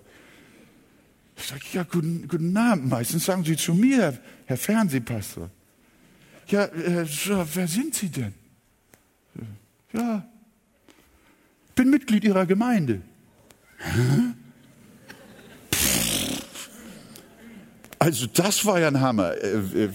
[1.35, 2.87] Ich sage, ja, guten, guten Abend.
[2.87, 5.49] Meistens sagen Sie zu mir, Herr Fernsehpastor.
[6.47, 8.33] Ja, äh, wer sind Sie denn?
[9.93, 10.25] Ja,
[11.75, 13.01] bin Mitglied Ihrer Gemeinde.
[18.01, 19.35] Also das war ja ein Hammer.
[19.35, 19.89] Äh, äh,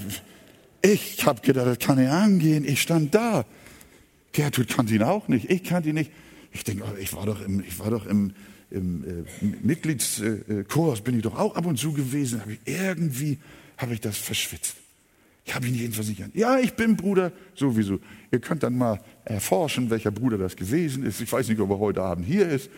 [0.81, 2.64] ich habe gedacht, das kann ja angehen.
[2.64, 3.45] Ich stand da.
[4.31, 5.51] Gertrud kannte ihn auch nicht.
[5.51, 6.12] Ich kannte ihn nicht.
[6.53, 8.33] Ich denke, oh, ich war doch im, ich war doch im,
[8.71, 12.42] im äh, Mitgliedskurs, bin ich doch auch ab und zu gewesen.
[12.42, 13.40] Hab ich, irgendwie
[13.77, 14.77] habe ich das verschwitzt.
[15.45, 16.31] Ich habe ihn jedenfalls nicht an.
[16.33, 17.99] Ja, ich bin Bruder sowieso.
[18.31, 21.21] Ihr könnt dann mal erforschen, welcher Bruder das gewesen ist.
[21.21, 22.71] Ich weiß nicht, ob er heute Abend hier ist.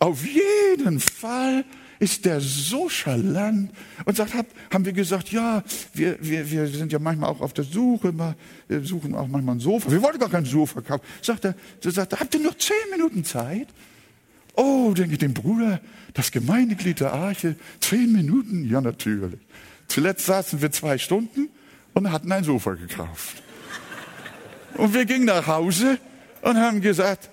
[0.00, 1.64] Auf jeden Fall
[1.98, 3.70] ist der so charmant
[4.04, 7.52] und sagt, hab, haben wir gesagt, ja, wir, wir, wir sind ja manchmal auch auf
[7.52, 8.34] der Suche, mal,
[8.68, 9.90] wir suchen auch manchmal ein Sofa.
[9.90, 11.04] Wir wollten gar kein Sofa kaufen.
[11.22, 13.68] Sagt er, so sagt er, habt ihr noch zehn Minuten Zeit?
[14.56, 15.80] Oh, denke ich, dem Bruder,
[16.12, 18.68] das Gemeindeglied der Arche, zehn Minuten?
[18.68, 19.40] Ja, natürlich.
[19.88, 21.48] Zuletzt saßen wir zwei Stunden
[21.92, 23.42] und hatten ein Sofa gekauft.
[24.76, 25.98] Und wir gingen nach Hause
[26.42, 27.30] und haben gesagt,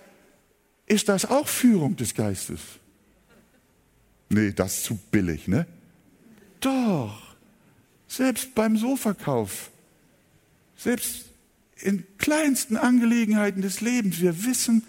[0.85, 2.59] ist das auch Führung des Geistes?
[4.31, 5.65] Nee, das ist zu billig, ne?
[6.61, 7.35] Doch,
[8.07, 9.71] selbst beim Sofakauf,
[10.77, 11.25] selbst
[11.81, 14.83] in kleinsten Angelegenheiten des Lebens, wir wissen,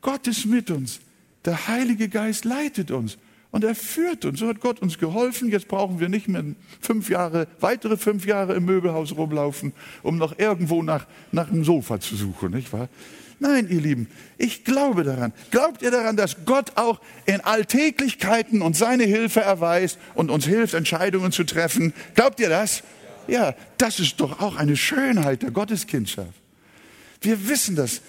[0.00, 1.00] Gott ist mit uns.
[1.44, 3.18] Der Heilige Geist leitet uns.
[3.50, 4.38] Und er führt uns.
[4.38, 5.48] So hat Gott uns geholfen.
[5.48, 6.44] Jetzt brauchen wir nicht mehr
[6.80, 11.98] fünf Jahre, weitere fünf Jahre im Möbelhaus rumlaufen, um noch irgendwo nach, nach einem Sofa
[11.98, 12.88] zu suchen, nicht wahr?
[13.40, 15.32] Nein, ihr Lieben, ich glaube daran.
[15.50, 20.74] Glaubt ihr daran, dass Gott auch in Alltäglichkeiten uns seine Hilfe erweist und uns hilft,
[20.74, 21.92] Entscheidungen zu treffen?
[22.14, 22.82] Glaubt ihr das?
[23.28, 26.32] Ja, das ist doch auch eine Schönheit der Gotteskindschaft.
[27.20, 28.00] Wir wissen das.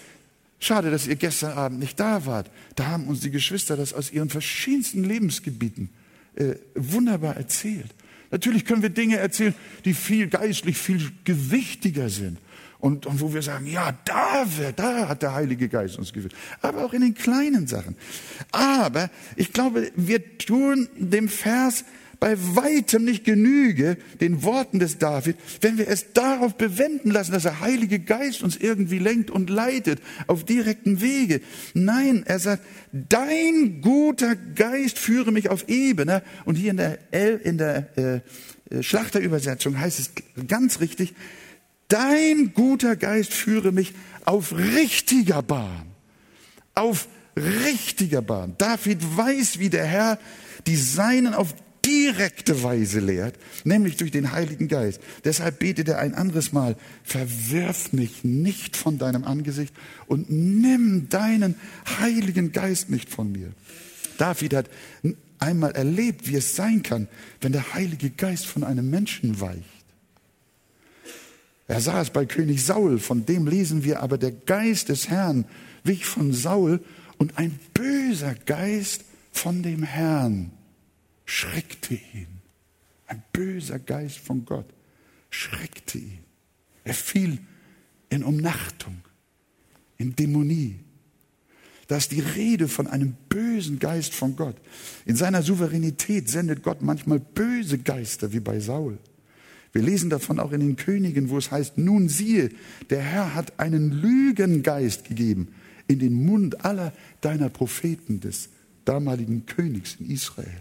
[0.58, 2.50] Schade, dass ihr gestern Abend nicht da wart.
[2.74, 5.90] Da haben uns die Geschwister das aus ihren verschiedensten Lebensgebieten
[6.34, 7.94] äh, wunderbar erzählt.
[8.30, 12.38] Natürlich können wir Dinge erzählen, die viel geistlich, viel gewichtiger sind.
[12.80, 16.34] Und, und wo wir sagen, ja, da, da hat der Heilige Geist uns geführt.
[16.62, 17.96] Aber auch in den kleinen Sachen.
[18.52, 21.84] Aber ich glaube, wir tun dem Vers
[22.20, 27.44] bei weitem nicht genüge den Worten des David, wenn wir es darauf bewenden lassen, dass
[27.44, 31.40] der Heilige Geist uns irgendwie lenkt und leitet auf direkten Wege.
[31.72, 32.62] Nein, er sagt,
[32.92, 36.22] dein guter Geist führe mich auf Ebene.
[36.44, 38.20] Und hier in der, L, in der äh,
[38.70, 40.10] äh, Schlachterübersetzung heißt es
[40.46, 41.14] ganz richtig,
[41.90, 43.92] dein guter Geist führe mich
[44.24, 45.86] auf richtiger Bahn.
[46.74, 48.54] Auf richtiger Bahn.
[48.56, 50.18] David weiß, wie der Herr
[50.66, 55.00] die Seinen auf direkte Weise lehrt, nämlich durch den Heiligen Geist.
[55.24, 59.74] Deshalb betet er ein anderes Mal, verwirf mich nicht von deinem Angesicht
[60.06, 61.56] und nimm deinen
[61.98, 63.52] Heiligen Geist nicht von mir.
[64.18, 64.70] David hat
[65.38, 67.08] einmal erlebt, wie es sein kann,
[67.40, 69.79] wenn der Heilige Geist von einem Menschen weicht.
[71.70, 75.44] Er es bei König Saul, von dem lesen wir aber, der Geist des Herrn
[75.84, 76.80] wich von Saul
[77.16, 80.50] und ein böser Geist von dem Herrn
[81.26, 82.26] schreckte ihn.
[83.06, 84.66] Ein böser Geist von Gott
[85.30, 86.24] schreckte ihn.
[86.82, 87.38] Er fiel
[88.08, 89.02] in Umnachtung,
[89.96, 90.80] in Dämonie.
[91.86, 94.56] Da ist die Rede von einem bösen Geist von Gott.
[95.06, 98.98] In seiner Souveränität sendet Gott manchmal böse Geister, wie bei Saul.
[99.72, 102.50] Wir lesen davon auch in den Königen, wo es heißt, nun siehe,
[102.90, 105.48] der Herr hat einen Lügengeist gegeben
[105.86, 108.48] in den Mund aller deiner Propheten des
[108.84, 110.60] damaligen Königs in Israel.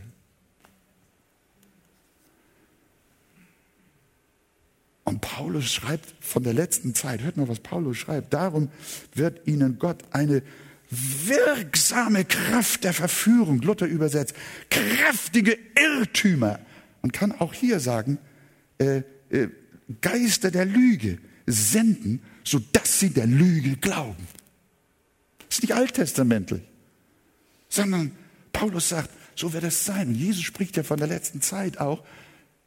[5.03, 8.69] Und Paulus schreibt von der letzten Zeit, hört mal, was Paulus schreibt, darum
[9.15, 10.43] wird ihnen Gott eine
[10.91, 14.35] wirksame Kraft der Verführung, Luther übersetzt,
[14.69, 16.59] kräftige Irrtümer.
[17.01, 18.19] Man kann auch hier sagen,
[18.79, 19.49] äh, äh,
[20.01, 24.27] Geister der Lüge senden, sodass sie der Lüge glauben.
[25.47, 26.61] Das ist nicht alttestamentlich,
[27.69, 28.11] sondern
[28.51, 30.09] Paulus sagt, so wird es sein.
[30.09, 32.03] Und Jesus spricht ja von der letzten Zeit auch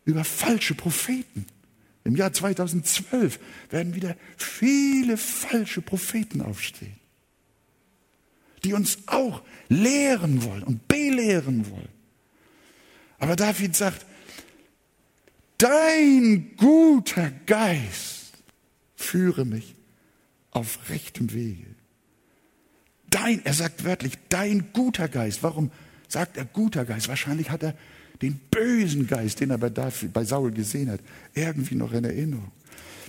[0.04, 1.46] über falsche Propheten.
[2.04, 3.38] Im Jahr 2012
[3.70, 6.96] werden wieder viele falsche Propheten aufstehen,
[8.64, 11.88] die uns auch lehren wollen und belehren wollen.
[13.18, 14.04] Aber David sagt,
[15.62, 18.32] dein guter Geist
[18.96, 19.76] führe mich
[20.50, 21.66] auf rechtem Wege.
[23.10, 25.42] dein, er sagt wörtlich, dein guter Geist.
[25.42, 25.70] Warum
[26.08, 27.08] sagt er guter Geist?
[27.08, 27.74] Wahrscheinlich hat er
[28.22, 31.00] den bösen Geist, den er bei, David, bei Saul gesehen hat,
[31.34, 32.52] irgendwie noch in Erinnerung.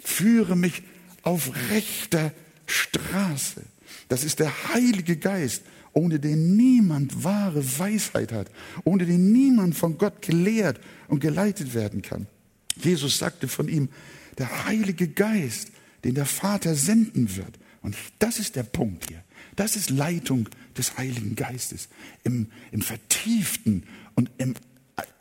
[0.04, 0.84] Führe mich
[1.22, 2.34] auf rechter
[2.66, 3.62] Straße.
[4.10, 8.50] Das ist der Heilige Geist, ohne den niemand wahre Weisheit hat,
[8.84, 12.28] ohne den niemand von Gott gelehrt und geleitet werden kann.
[12.76, 13.90] Jesus sagte von ihm,
[14.38, 15.72] der Heilige Geist,
[16.04, 17.60] den der Vater senden wird.
[17.82, 19.24] Und das ist der Punkt hier.
[19.56, 21.90] Das ist Leitung des Heiligen Geistes
[22.24, 23.84] im, im vertieften
[24.16, 24.56] und im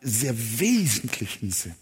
[0.01, 1.75] sehr wesentlichen Sinn.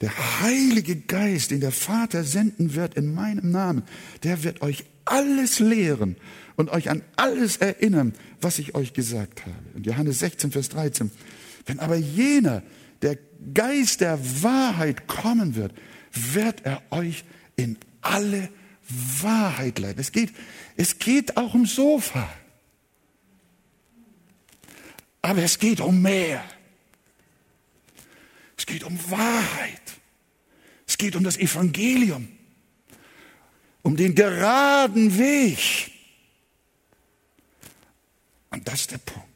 [0.00, 3.82] Der Heilige Geist, den der Vater senden wird in meinem Namen,
[4.22, 6.16] der wird euch alles lehren
[6.56, 9.56] und euch an alles erinnern, was ich euch gesagt habe.
[9.74, 11.10] Und Johannes 16, Vers 13.
[11.66, 12.62] Wenn aber jener,
[13.02, 13.18] der
[13.54, 15.72] Geist der Wahrheit kommen wird,
[16.12, 17.24] wird er euch
[17.56, 18.48] in alle
[18.88, 20.00] Wahrheit leiten.
[20.00, 20.32] Es geht,
[20.76, 22.28] es geht auch um Sofa.
[25.20, 26.42] Aber es geht um mehr.
[28.56, 29.82] Es geht um Wahrheit.
[30.86, 32.28] Es geht um das Evangelium.
[33.82, 35.92] Um den geraden Weg.
[38.50, 39.27] Und das ist der Punkt.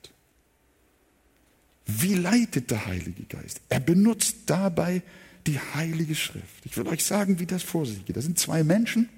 [2.01, 3.61] Wie leitet der Heilige Geist?
[3.69, 5.03] Er benutzt dabei
[5.47, 6.65] die Heilige Schrift.
[6.65, 8.17] Ich will euch sagen, wie das vor sich geht.
[8.17, 9.09] Das sind zwei Menschen,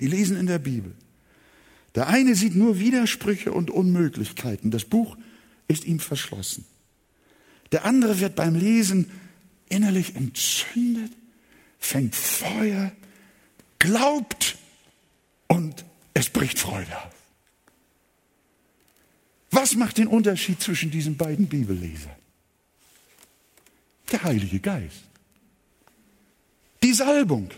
[0.00, 0.92] die lesen in der Bibel.
[1.94, 4.70] Der eine sieht nur Widersprüche und Unmöglichkeiten.
[4.70, 5.16] Das Buch
[5.68, 6.64] ist ihm verschlossen.
[7.70, 9.10] Der andere wird beim Lesen
[9.68, 11.12] innerlich entzündet,
[11.78, 12.92] fängt Feuer,
[13.78, 14.56] glaubt
[15.48, 17.21] und es bricht Freude auf.
[19.52, 22.16] Was macht den Unterschied zwischen diesen beiden Bibellesern?
[24.10, 25.04] Der Heilige Geist.
[26.82, 27.50] Die Salbung.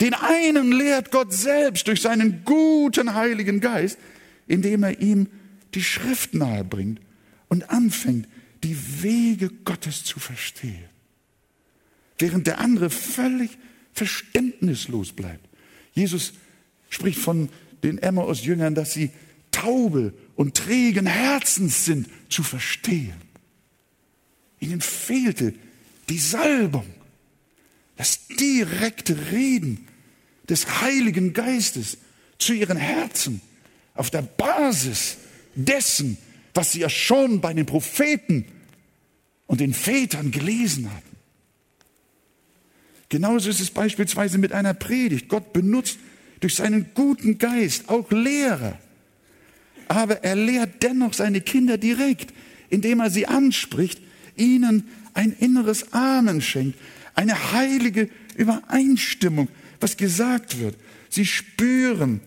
[0.00, 3.98] Den einen lehrt Gott selbst durch seinen guten Heiligen Geist,
[4.46, 5.26] indem er ihm
[5.74, 7.00] die Schrift nahe bringt
[7.48, 8.28] und anfängt,
[8.62, 10.88] die Wege Gottes zu verstehen.
[12.18, 13.58] Während der andere völlig
[13.92, 15.46] verständnislos bleibt.
[15.94, 16.34] Jesus
[16.90, 17.48] spricht von
[17.82, 19.10] den Emmaus-Jüngern, dass sie
[19.56, 23.14] taube und trägen Herzens sind, zu verstehen.
[24.60, 25.54] Ihnen fehlte
[26.08, 26.86] die Salbung,
[27.96, 29.86] das direkte Reden
[30.48, 31.98] des Heiligen Geistes
[32.38, 33.40] zu ihren Herzen
[33.94, 35.16] auf der Basis
[35.54, 36.18] dessen,
[36.54, 38.44] was sie ja schon bei den Propheten
[39.46, 41.16] und den Vätern gelesen hatten.
[43.08, 45.28] Genauso ist es beispielsweise mit einer Predigt.
[45.28, 45.98] Gott benutzt
[46.40, 48.78] durch seinen guten Geist auch Lehrer.
[49.88, 52.32] Aber er lehrt dennoch seine Kinder direkt,
[52.70, 54.00] indem er sie anspricht,
[54.36, 56.78] ihnen ein inneres Amen schenkt,
[57.14, 59.48] eine heilige Übereinstimmung,
[59.80, 60.76] was gesagt wird.
[61.08, 62.20] Sie spüren,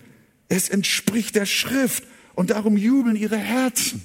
[0.48, 2.04] es entspricht der Schrift
[2.34, 4.02] und darum jubeln ihre Herzen.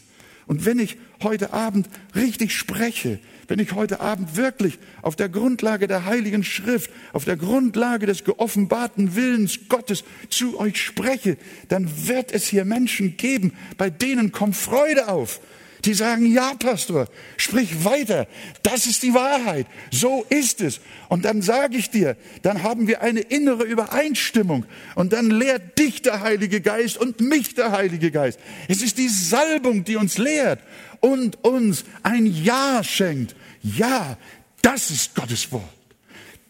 [0.47, 3.19] Und wenn ich heute Abend richtig spreche,
[3.49, 8.25] wenn ich heute Abend wirklich auf der Grundlage der Heiligen Schrift, auf der Grundlage des
[8.25, 11.37] geoffenbarten Willens Gottes zu euch spreche,
[11.69, 15.41] dann wird es hier Menschen geben, bei denen kommt Freude auf,
[15.85, 18.27] die sagen, ja, Pastor, sprich weiter.
[18.63, 19.67] Das ist die Wahrheit.
[19.91, 20.81] So ist es.
[21.09, 24.65] Und dann sage ich dir, dann haben wir eine innere Übereinstimmung.
[24.95, 28.41] Und dann lehrt dich der Heilige Geist und mich der Heilige Geist.
[28.69, 30.61] Es ist die Salbung, die uns lehrt
[31.05, 33.37] und uns ein Ja schenkt.
[33.63, 34.17] Ja,
[34.63, 35.69] das ist Gottes Wort.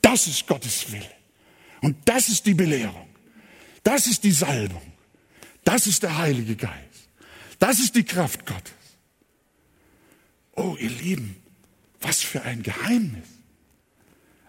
[0.01, 1.11] Das ist Gottes Wille.
[1.81, 3.09] Und das ist die Belehrung.
[3.83, 4.93] Das ist die Salbung.
[5.65, 7.09] Das ist der Heilige Geist.
[7.59, 8.73] Das ist die Kraft Gottes.
[10.53, 11.35] Oh, ihr Lieben,
[12.01, 13.27] was für ein Geheimnis.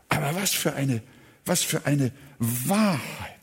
[0.07, 1.01] Aber was für eine,
[1.45, 3.34] was für eine Wahrheit.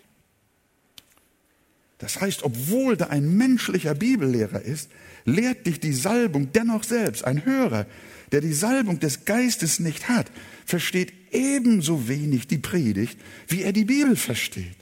[2.02, 4.90] Das heißt, obwohl da ein menschlicher Bibellehrer ist,
[5.24, 7.24] lehrt dich die Salbung dennoch selbst.
[7.24, 7.86] Ein Hörer,
[8.32, 10.28] der die Salbung des Geistes nicht hat,
[10.66, 14.74] versteht ebenso wenig die Predigt, wie er die Bibel versteht.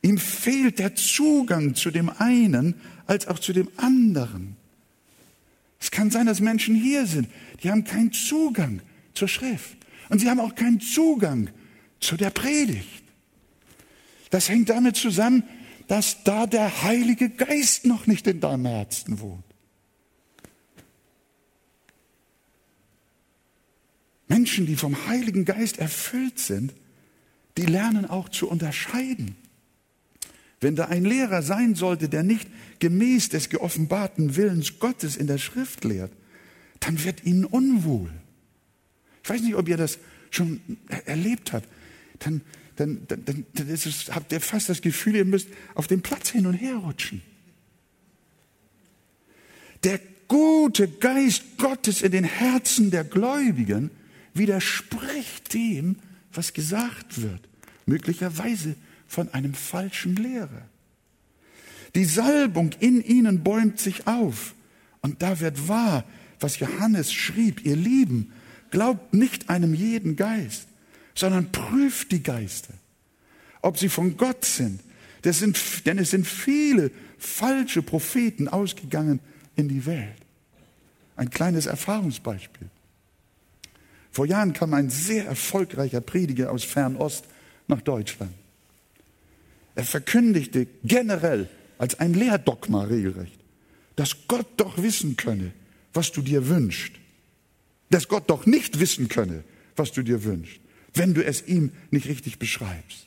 [0.00, 2.76] Ihm fehlt der Zugang zu dem einen
[3.06, 4.56] als auch zu dem anderen.
[5.80, 7.28] Es kann sein, dass Menschen hier sind,
[7.62, 8.80] die haben keinen Zugang
[9.12, 9.76] zur Schrift.
[10.08, 11.50] Und sie haben auch keinen Zugang
[12.00, 13.04] zu der Predigt.
[14.30, 15.42] Das hängt damit zusammen,
[15.90, 19.42] dass da der Heilige Geist noch nicht in deinem Herzen wohnt.
[24.28, 26.74] Menschen, die vom Heiligen Geist erfüllt sind,
[27.56, 29.34] die lernen auch zu unterscheiden.
[30.60, 35.38] Wenn da ein Lehrer sein sollte, der nicht gemäß des geoffenbarten Willens Gottes in der
[35.38, 36.12] Schrift lehrt,
[36.78, 38.12] dann wird ihnen unwohl.
[39.24, 39.98] Ich weiß nicht, ob ihr das
[40.30, 40.60] schon
[41.04, 41.66] erlebt habt.
[42.20, 42.42] Dann,
[42.80, 46.46] dann, dann, dann, es, habt ihr fast das Gefühl, ihr müsst auf dem Platz hin
[46.46, 47.20] und her rutschen.
[49.84, 53.90] Der gute Geist Gottes in den Herzen der Gläubigen
[54.32, 55.96] widerspricht dem,
[56.32, 57.40] was gesagt wird,
[57.84, 58.76] möglicherweise
[59.06, 60.66] von einem falschen Lehrer.
[61.94, 64.54] Die Salbung in ihnen bäumt sich auf
[65.02, 66.04] und da wird wahr,
[66.38, 68.32] was Johannes schrieb, ihr Lieben,
[68.70, 70.68] glaubt nicht einem jeden Geist,
[71.14, 72.74] sondern prüft die Geister,
[73.62, 74.80] ob sie von Gott sind.
[75.22, 79.20] Sind, denn es sind viele falsche Propheten ausgegangen
[79.54, 80.16] in die Welt.
[81.14, 82.70] Ein kleines Erfahrungsbeispiel.
[84.10, 87.26] Vor Jahren kam ein sehr erfolgreicher Prediger aus Fernost
[87.68, 88.32] nach Deutschland.
[89.74, 91.48] Er verkündigte generell
[91.78, 93.38] als ein Lehrdogma regelrecht,
[93.96, 95.52] dass Gott doch wissen könne,
[95.92, 96.92] was du dir wünschst.
[97.90, 99.44] Dass Gott doch nicht wissen könne,
[99.76, 100.60] was du dir wünschst,
[100.94, 103.06] wenn du es ihm nicht richtig beschreibst.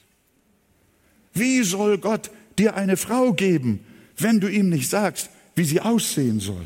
[1.33, 3.79] Wie soll Gott dir eine Frau geben,
[4.17, 6.65] wenn du ihm nicht sagst, wie sie aussehen soll?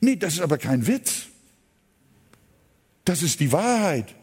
[0.00, 1.26] Nee, das ist aber kein Witz.
[3.04, 4.14] Das ist die Wahrheit.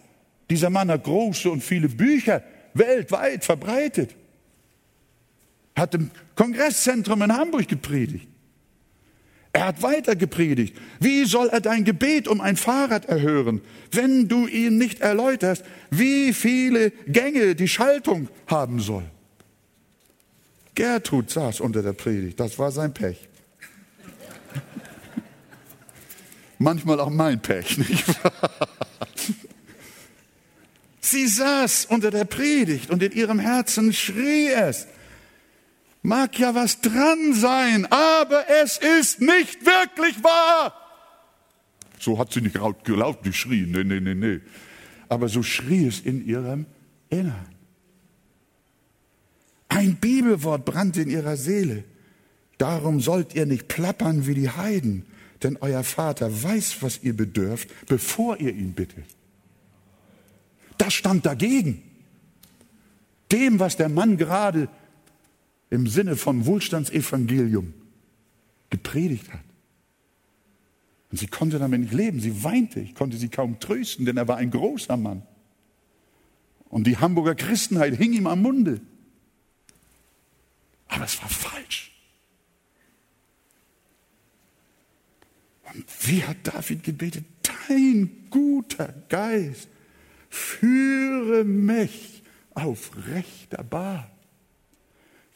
[0.50, 4.16] Dieser Mann hat große und viele Bücher weltweit verbreitet.
[5.76, 8.28] Hat im Kongresszentrum in Hamburg gepredigt.
[9.54, 10.78] Er hat weiter gepredigt.
[11.00, 16.34] Wie soll er dein Gebet um ein Fahrrad erhören, wenn du ihm nicht erläuterst, wie
[16.34, 19.06] viele Gänge die Schaltung haben soll?
[20.76, 22.40] Gertrud saß unter der Predigt.
[22.40, 23.28] Das war sein Pech.
[26.60, 28.32] Manchmal auch mein Pech, nicht wahr?
[31.02, 34.88] Sie saß unter der Predigt und in ihrem Herzen schrie es.
[36.08, 40.74] Mag ja was dran sein, aber es ist nicht wirklich wahr.
[42.00, 44.40] So hat sie nicht laut, geschrien, nee, nee, nee, nee.
[45.10, 46.66] Aber so schrie es in ihrem
[47.10, 47.50] Innern.
[49.68, 51.84] Ein Bibelwort brannte in ihrer Seele.
[52.58, 55.06] Darum sollt ihr nicht plappern wie die Heiden,
[55.44, 59.04] denn euer Vater weiß, was ihr bedürft, bevor ihr ihn bittet.
[60.78, 61.84] Das stand dagegen.
[63.30, 64.70] Dem, was der Mann gerade
[65.70, 67.74] im Sinne von Wohlstandsevangelium
[68.70, 69.44] gepredigt hat.
[71.12, 72.20] Und sie konnte damit nicht leben.
[72.20, 72.80] Sie weinte.
[72.80, 75.24] Ich konnte sie kaum trösten, denn er war ein großer Mann.
[76.70, 78.82] Und die Hamburger Christenheit hing ihm am Munde.
[80.90, 81.92] Aber es war falsch.
[85.74, 87.26] Und wie hat David gebetet?
[87.68, 89.70] Dein guter Geist
[90.30, 94.06] führe mich auf rechter Bahn.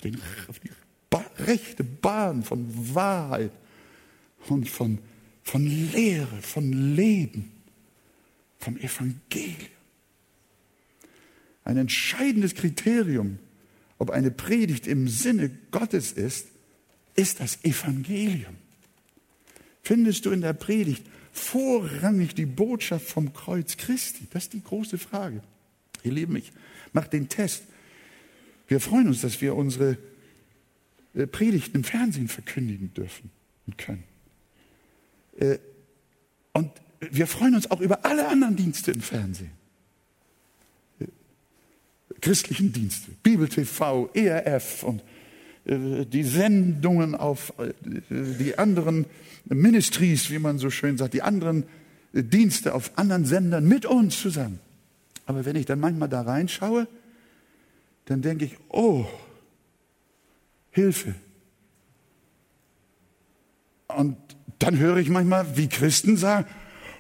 [0.04, 0.70] Den, auf die
[1.10, 3.52] ba rechte Bahn von Wahrheit
[4.48, 5.00] und von,
[5.44, 7.52] von Lehre, von Leben,
[8.60, 9.70] vom Evangelium.
[11.64, 13.40] Ein entscheidendes Kriterium,
[13.98, 16.48] ob eine Predigt im Sinne Gottes ist,
[17.16, 18.56] ist das Evangelium.
[19.84, 24.28] Findest du in der Predigt vorrangig die Botschaft vom Kreuz Christi?
[24.32, 25.42] Das ist die große Frage.
[26.04, 26.52] Ihr Lieben, ich
[26.94, 27.64] mache den Test.
[28.72, 29.98] Wir freuen uns, dass wir unsere
[31.14, 33.30] äh, Predigten im Fernsehen verkündigen dürfen
[33.68, 34.06] und können.
[35.38, 35.58] Äh,
[36.54, 39.52] und wir freuen uns auch über alle anderen Dienste im Fernsehen.
[41.02, 41.08] Äh,
[42.22, 45.04] christlichen Dienste, Bibel TV, ERF und
[45.66, 47.54] die Sendungen auf
[48.10, 49.06] die anderen
[49.46, 51.66] Ministries, wie man so schön sagt, die anderen
[52.14, 54.60] Dienste auf anderen Sendern mit uns zusammen.
[55.28, 56.88] Aber wenn ich dann manchmal da reinschaue,
[58.12, 59.06] dann denke ich, oh,
[60.70, 61.16] Hilfe.
[63.88, 64.18] Und
[64.60, 66.46] dann höre ich manchmal, wie Christen sagen,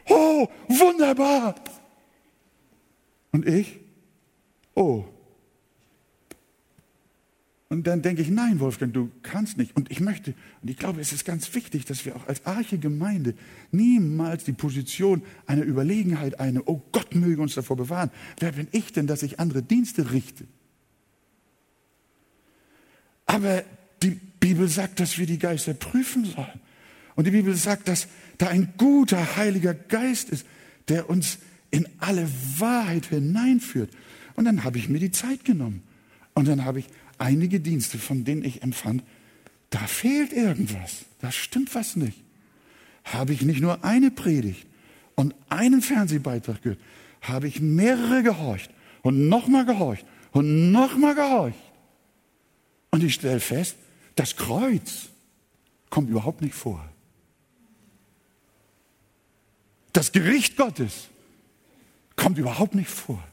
[0.07, 1.55] oh, wunderbar.
[3.33, 3.79] Und ich,
[4.73, 5.05] oh,
[7.71, 9.77] und dann denke ich, nein, Wolfgang, du kannst nicht.
[9.77, 12.77] Und ich möchte, und ich glaube, es ist ganz wichtig, dass wir auch als Arche
[12.77, 13.33] Gemeinde
[13.71, 18.11] niemals die Position einer Überlegenheit, eine, oh Gott möge uns davor bewahren.
[18.41, 20.47] Wer bin ich denn, dass ich andere Dienste richte?
[23.31, 23.63] Aber
[24.03, 26.59] die Bibel sagt, dass wir die Geister prüfen sollen.
[27.15, 28.07] Und die Bibel sagt, dass
[28.37, 30.45] da ein guter Heiliger Geist ist,
[30.89, 31.37] der uns
[31.69, 32.27] in alle
[32.57, 33.89] Wahrheit hineinführt.
[34.35, 35.81] Und dann habe ich mir die Zeit genommen.
[36.33, 36.87] Und dann habe ich
[37.19, 39.01] einige Dienste, von denen ich empfand,
[39.69, 42.21] da fehlt irgendwas, da stimmt was nicht.
[43.05, 44.67] Habe ich nicht nur eine Predigt
[45.15, 46.79] und einen Fernsehbeitrag gehört,
[47.21, 48.71] habe ich mehrere gehorcht
[49.03, 51.70] und nochmal gehorcht und nochmal gehorcht.
[52.91, 53.77] Und ich stelle fest,
[54.15, 55.07] das Kreuz
[55.89, 56.87] kommt überhaupt nicht vor.
[59.93, 61.07] Das Gericht Gottes
[62.15, 63.23] kommt überhaupt nicht vor.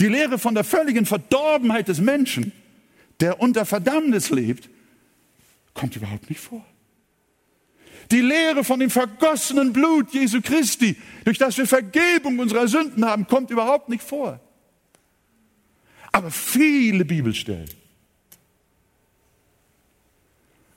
[0.00, 2.52] Die Lehre von der völligen Verdorbenheit des Menschen,
[3.20, 4.68] der unter Verdammnis lebt,
[5.72, 6.64] kommt überhaupt nicht vor.
[8.10, 13.26] Die Lehre von dem vergossenen Blut Jesu Christi, durch das wir Vergebung unserer Sünden haben,
[13.26, 14.40] kommt überhaupt nicht vor.
[16.12, 17.70] Aber viele Bibelstellen.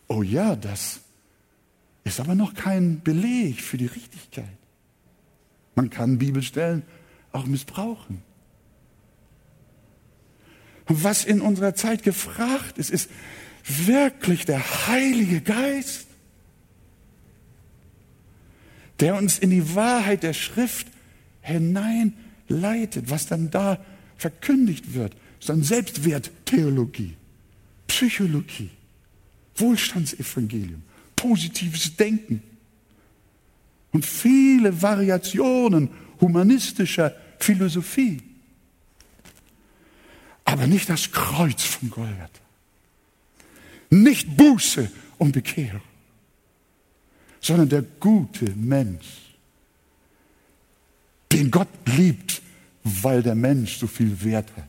[0.08, 1.02] Oh ja, das
[2.04, 4.58] ist aber noch kein Beleg für die Richtigkeit.
[5.76, 6.84] Man kann Bibelstellen
[7.32, 8.24] auch missbrauchen.
[10.86, 13.10] Und was in unserer Zeit gefragt ist, ist
[13.68, 16.08] wirklich der Heilige Geist,
[19.00, 20.88] der uns in die Wahrheit der Schrift
[21.42, 23.84] hineinleitet, was dann da
[24.18, 27.16] verkündigt wird, ist dann Selbstwerttheologie,
[27.88, 28.72] Psychologie,
[29.58, 30.84] Wohlstandsevangelium,
[31.16, 32.42] positives Denken
[33.92, 35.90] und viele Variationen
[36.20, 38.22] humanistischer Philosophie.
[40.46, 42.42] Aber nicht das Kreuz von Golgatha.
[43.90, 45.82] Nicht Buße und Bekehrung,
[47.40, 49.36] sondern der gute Mensch,
[51.32, 52.42] den Gott liebt,
[52.84, 54.68] weil der Mensch so viel Wert hat.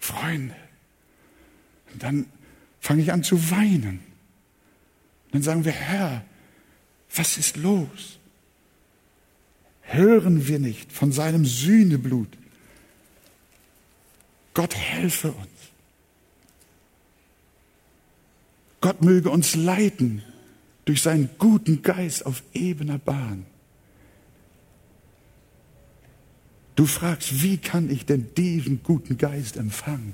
[0.00, 0.54] Freunde,
[1.98, 2.26] dann
[2.84, 4.00] fange ich an zu weinen.
[5.32, 6.22] Dann sagen wir, Herr,
[7.14, 8.18] was ist los?
[9.80, 12.28] Hören wir nicht von seinem Sühneblut?
[14.52, 15.48] Gott helfe uns.
[18.82, 20.22] Gott möge uns leiten
[20.84, 23.46] durch seinen guten Geist auf ebener Bahn.
[26.76, 30.12] Du fragst, wie kann ich denn diesen guten Geist empfangen,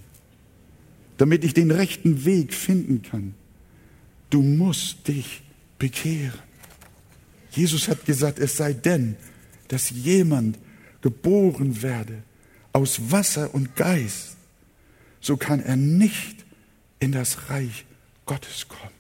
[1.21, 3.35] damit ich den rechten Weg finden kann?
[4.31, 5.43] Du musst dich
[5.79, 6.39] bekehren.
[7.51, 9.17] Jesus hat gesagt, es sei denn,
[9.69, 10.59] dass jemand
[11.03, 12.23] geboren werde
[12.73, 14.37] aus Wasser und Geist,
[15.21, 16.47] so kann er nicht
[17.01, 17.85] in das Reich
[18.25, 18.95] Gottes kommen.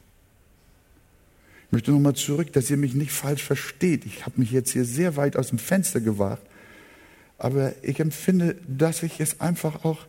[1.67, 4.05] Ich möchte nochmal zurück, dass ihr mich nicht falsch versteht.
[4.05, 6.47] Ich habe mich jetzt hier sehr weit aus dem Fenster gewagt,
[7.39, 10.07] aber ich empfinde, dass ich es einfach auch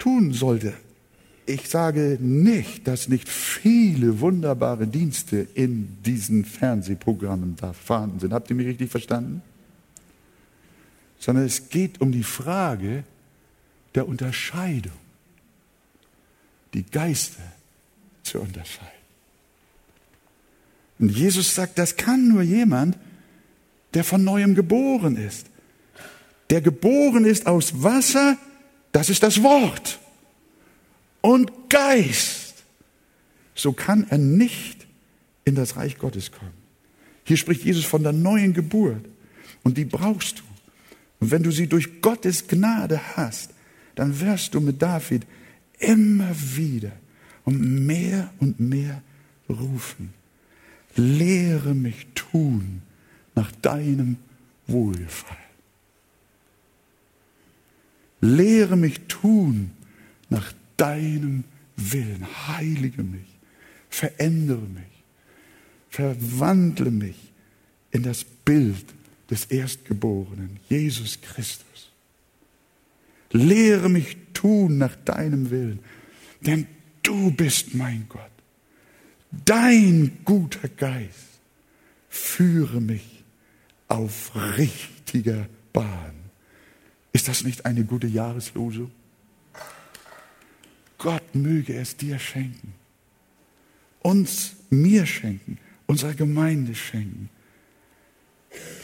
[0.00, 0.74] tun sollte.
[1.48, 8.34] Ich sage nicht, dass nicht viele wunderbare Dienste in diesen Fernsehprogrammen da vorhanden sind.
[8.34, 9.40] Habt ihr mich richtig verstanden?
[11.18, 13.02] Sondern es geht um die Frage
[13.94, 14.92] der Unterscheidung,
[16.74, 17.42] die Geister
[18.24, 18.92] zu unterscheiden.
[20.98, 22.98] Und Jesus sagt, das kann nur jemand,
[23.94, 25.46] der von neuem geboren ist.
[26.50, 28.36] Der geboren ist aus Wasser,
[28.92, 29.98] das ist das Wort
[31.20, 32.54] und Geist,
[33.54, 34.86] so kann er nicht
[35.44, 36.52] in das Reich Gottes kommen.
[37.24, 39.04] Hier spricht Jesus von der neuen Geburt
[39.62, 40.42] und die brauchst du.
[41.20, 43.50] Und wenn du sie durch Gottes Gnade hast,
[43.94, 45.26] dann wirst du mit David
[45.78, 46.92] immer wieder
[47.44, 49.02] und mehr und mehr
[49.48, 50.12] rufen.
[50.94, 52.82] Lehre mich tun
[53.34, 54.16] nach deinem
[54.66, 55.42] Wohlgefallen.
[58.20, 59.70] Lehre mich tun
[60.28, 61.44] nach deinem
[61.76, 62.26] Willen.
[62.48, 63.28] Heilige mich,
[63.90, 65.04] verändere mich,
[65.90, 67.32] verwandle mich
[67.90, 68.86] in das Bild
[69.30, 71.90] des Erstgeborenen, Jesus Christus.
[73.30, 75.80] Lehre mich tun nach deinem Willen,
[76.40, 76.66] denn
[77.02, 78.22] du bist mein Gott.
[79.44, 81.40] Dein guter Geist
[82.08, 83.22] führe mich
[83.88, 86.14] auf richtiger Bahn.
[87.12, 88.90] Ist das nicht eine gute Jahreslosung?
[91.34, 92.74] Möge es dir schenken,
[94.00, 97.30] uns, mir schenken, unserer Gemeinde schenken.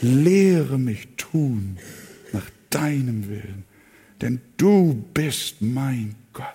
[0.01, 1.77] Lehre mich tun
[2.33, 3.63] nach deinem Willen,
[4.21, 6.45] denn du bist mein Gott.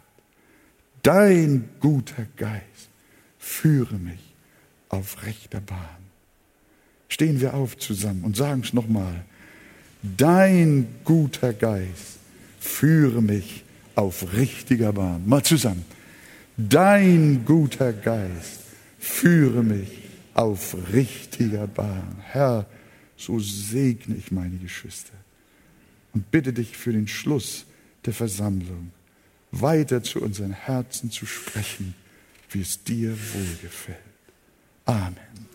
[1.03, 2.91] Dein guter Geist
[3.39, 4.21] führe mich
[4.89, 6.01] auf rechter Bahn.
[7.09, 9.25] Stehen wir auf zusammen und sagen es nochmal.
[10.03, 12.19] Dein guter Geist
[12.61, 13.65] führe mich
[13.95, 15.27] auf richtiger Bahn.
[15.27, 15.85] Mal zusammen.
[16.57, 18.61] Dein guter Geist
[18.99, 19.89] führe mich
[20.35, 22.17] auf richtiger Bahn.
[22.23, 22.67] Herr,
[23.17, 25.13] so segne ich meine Geschwister
[26.13, 27.67] und bitte dich für den Schluss
[28.05, 28.93] der Versammlung
[29.53, 31.95] weiter zu unseren Herzen zu sprechen,
[32.51, 33.99] wie es dir wohlgefällt.
[34.85, 35.50] Amen.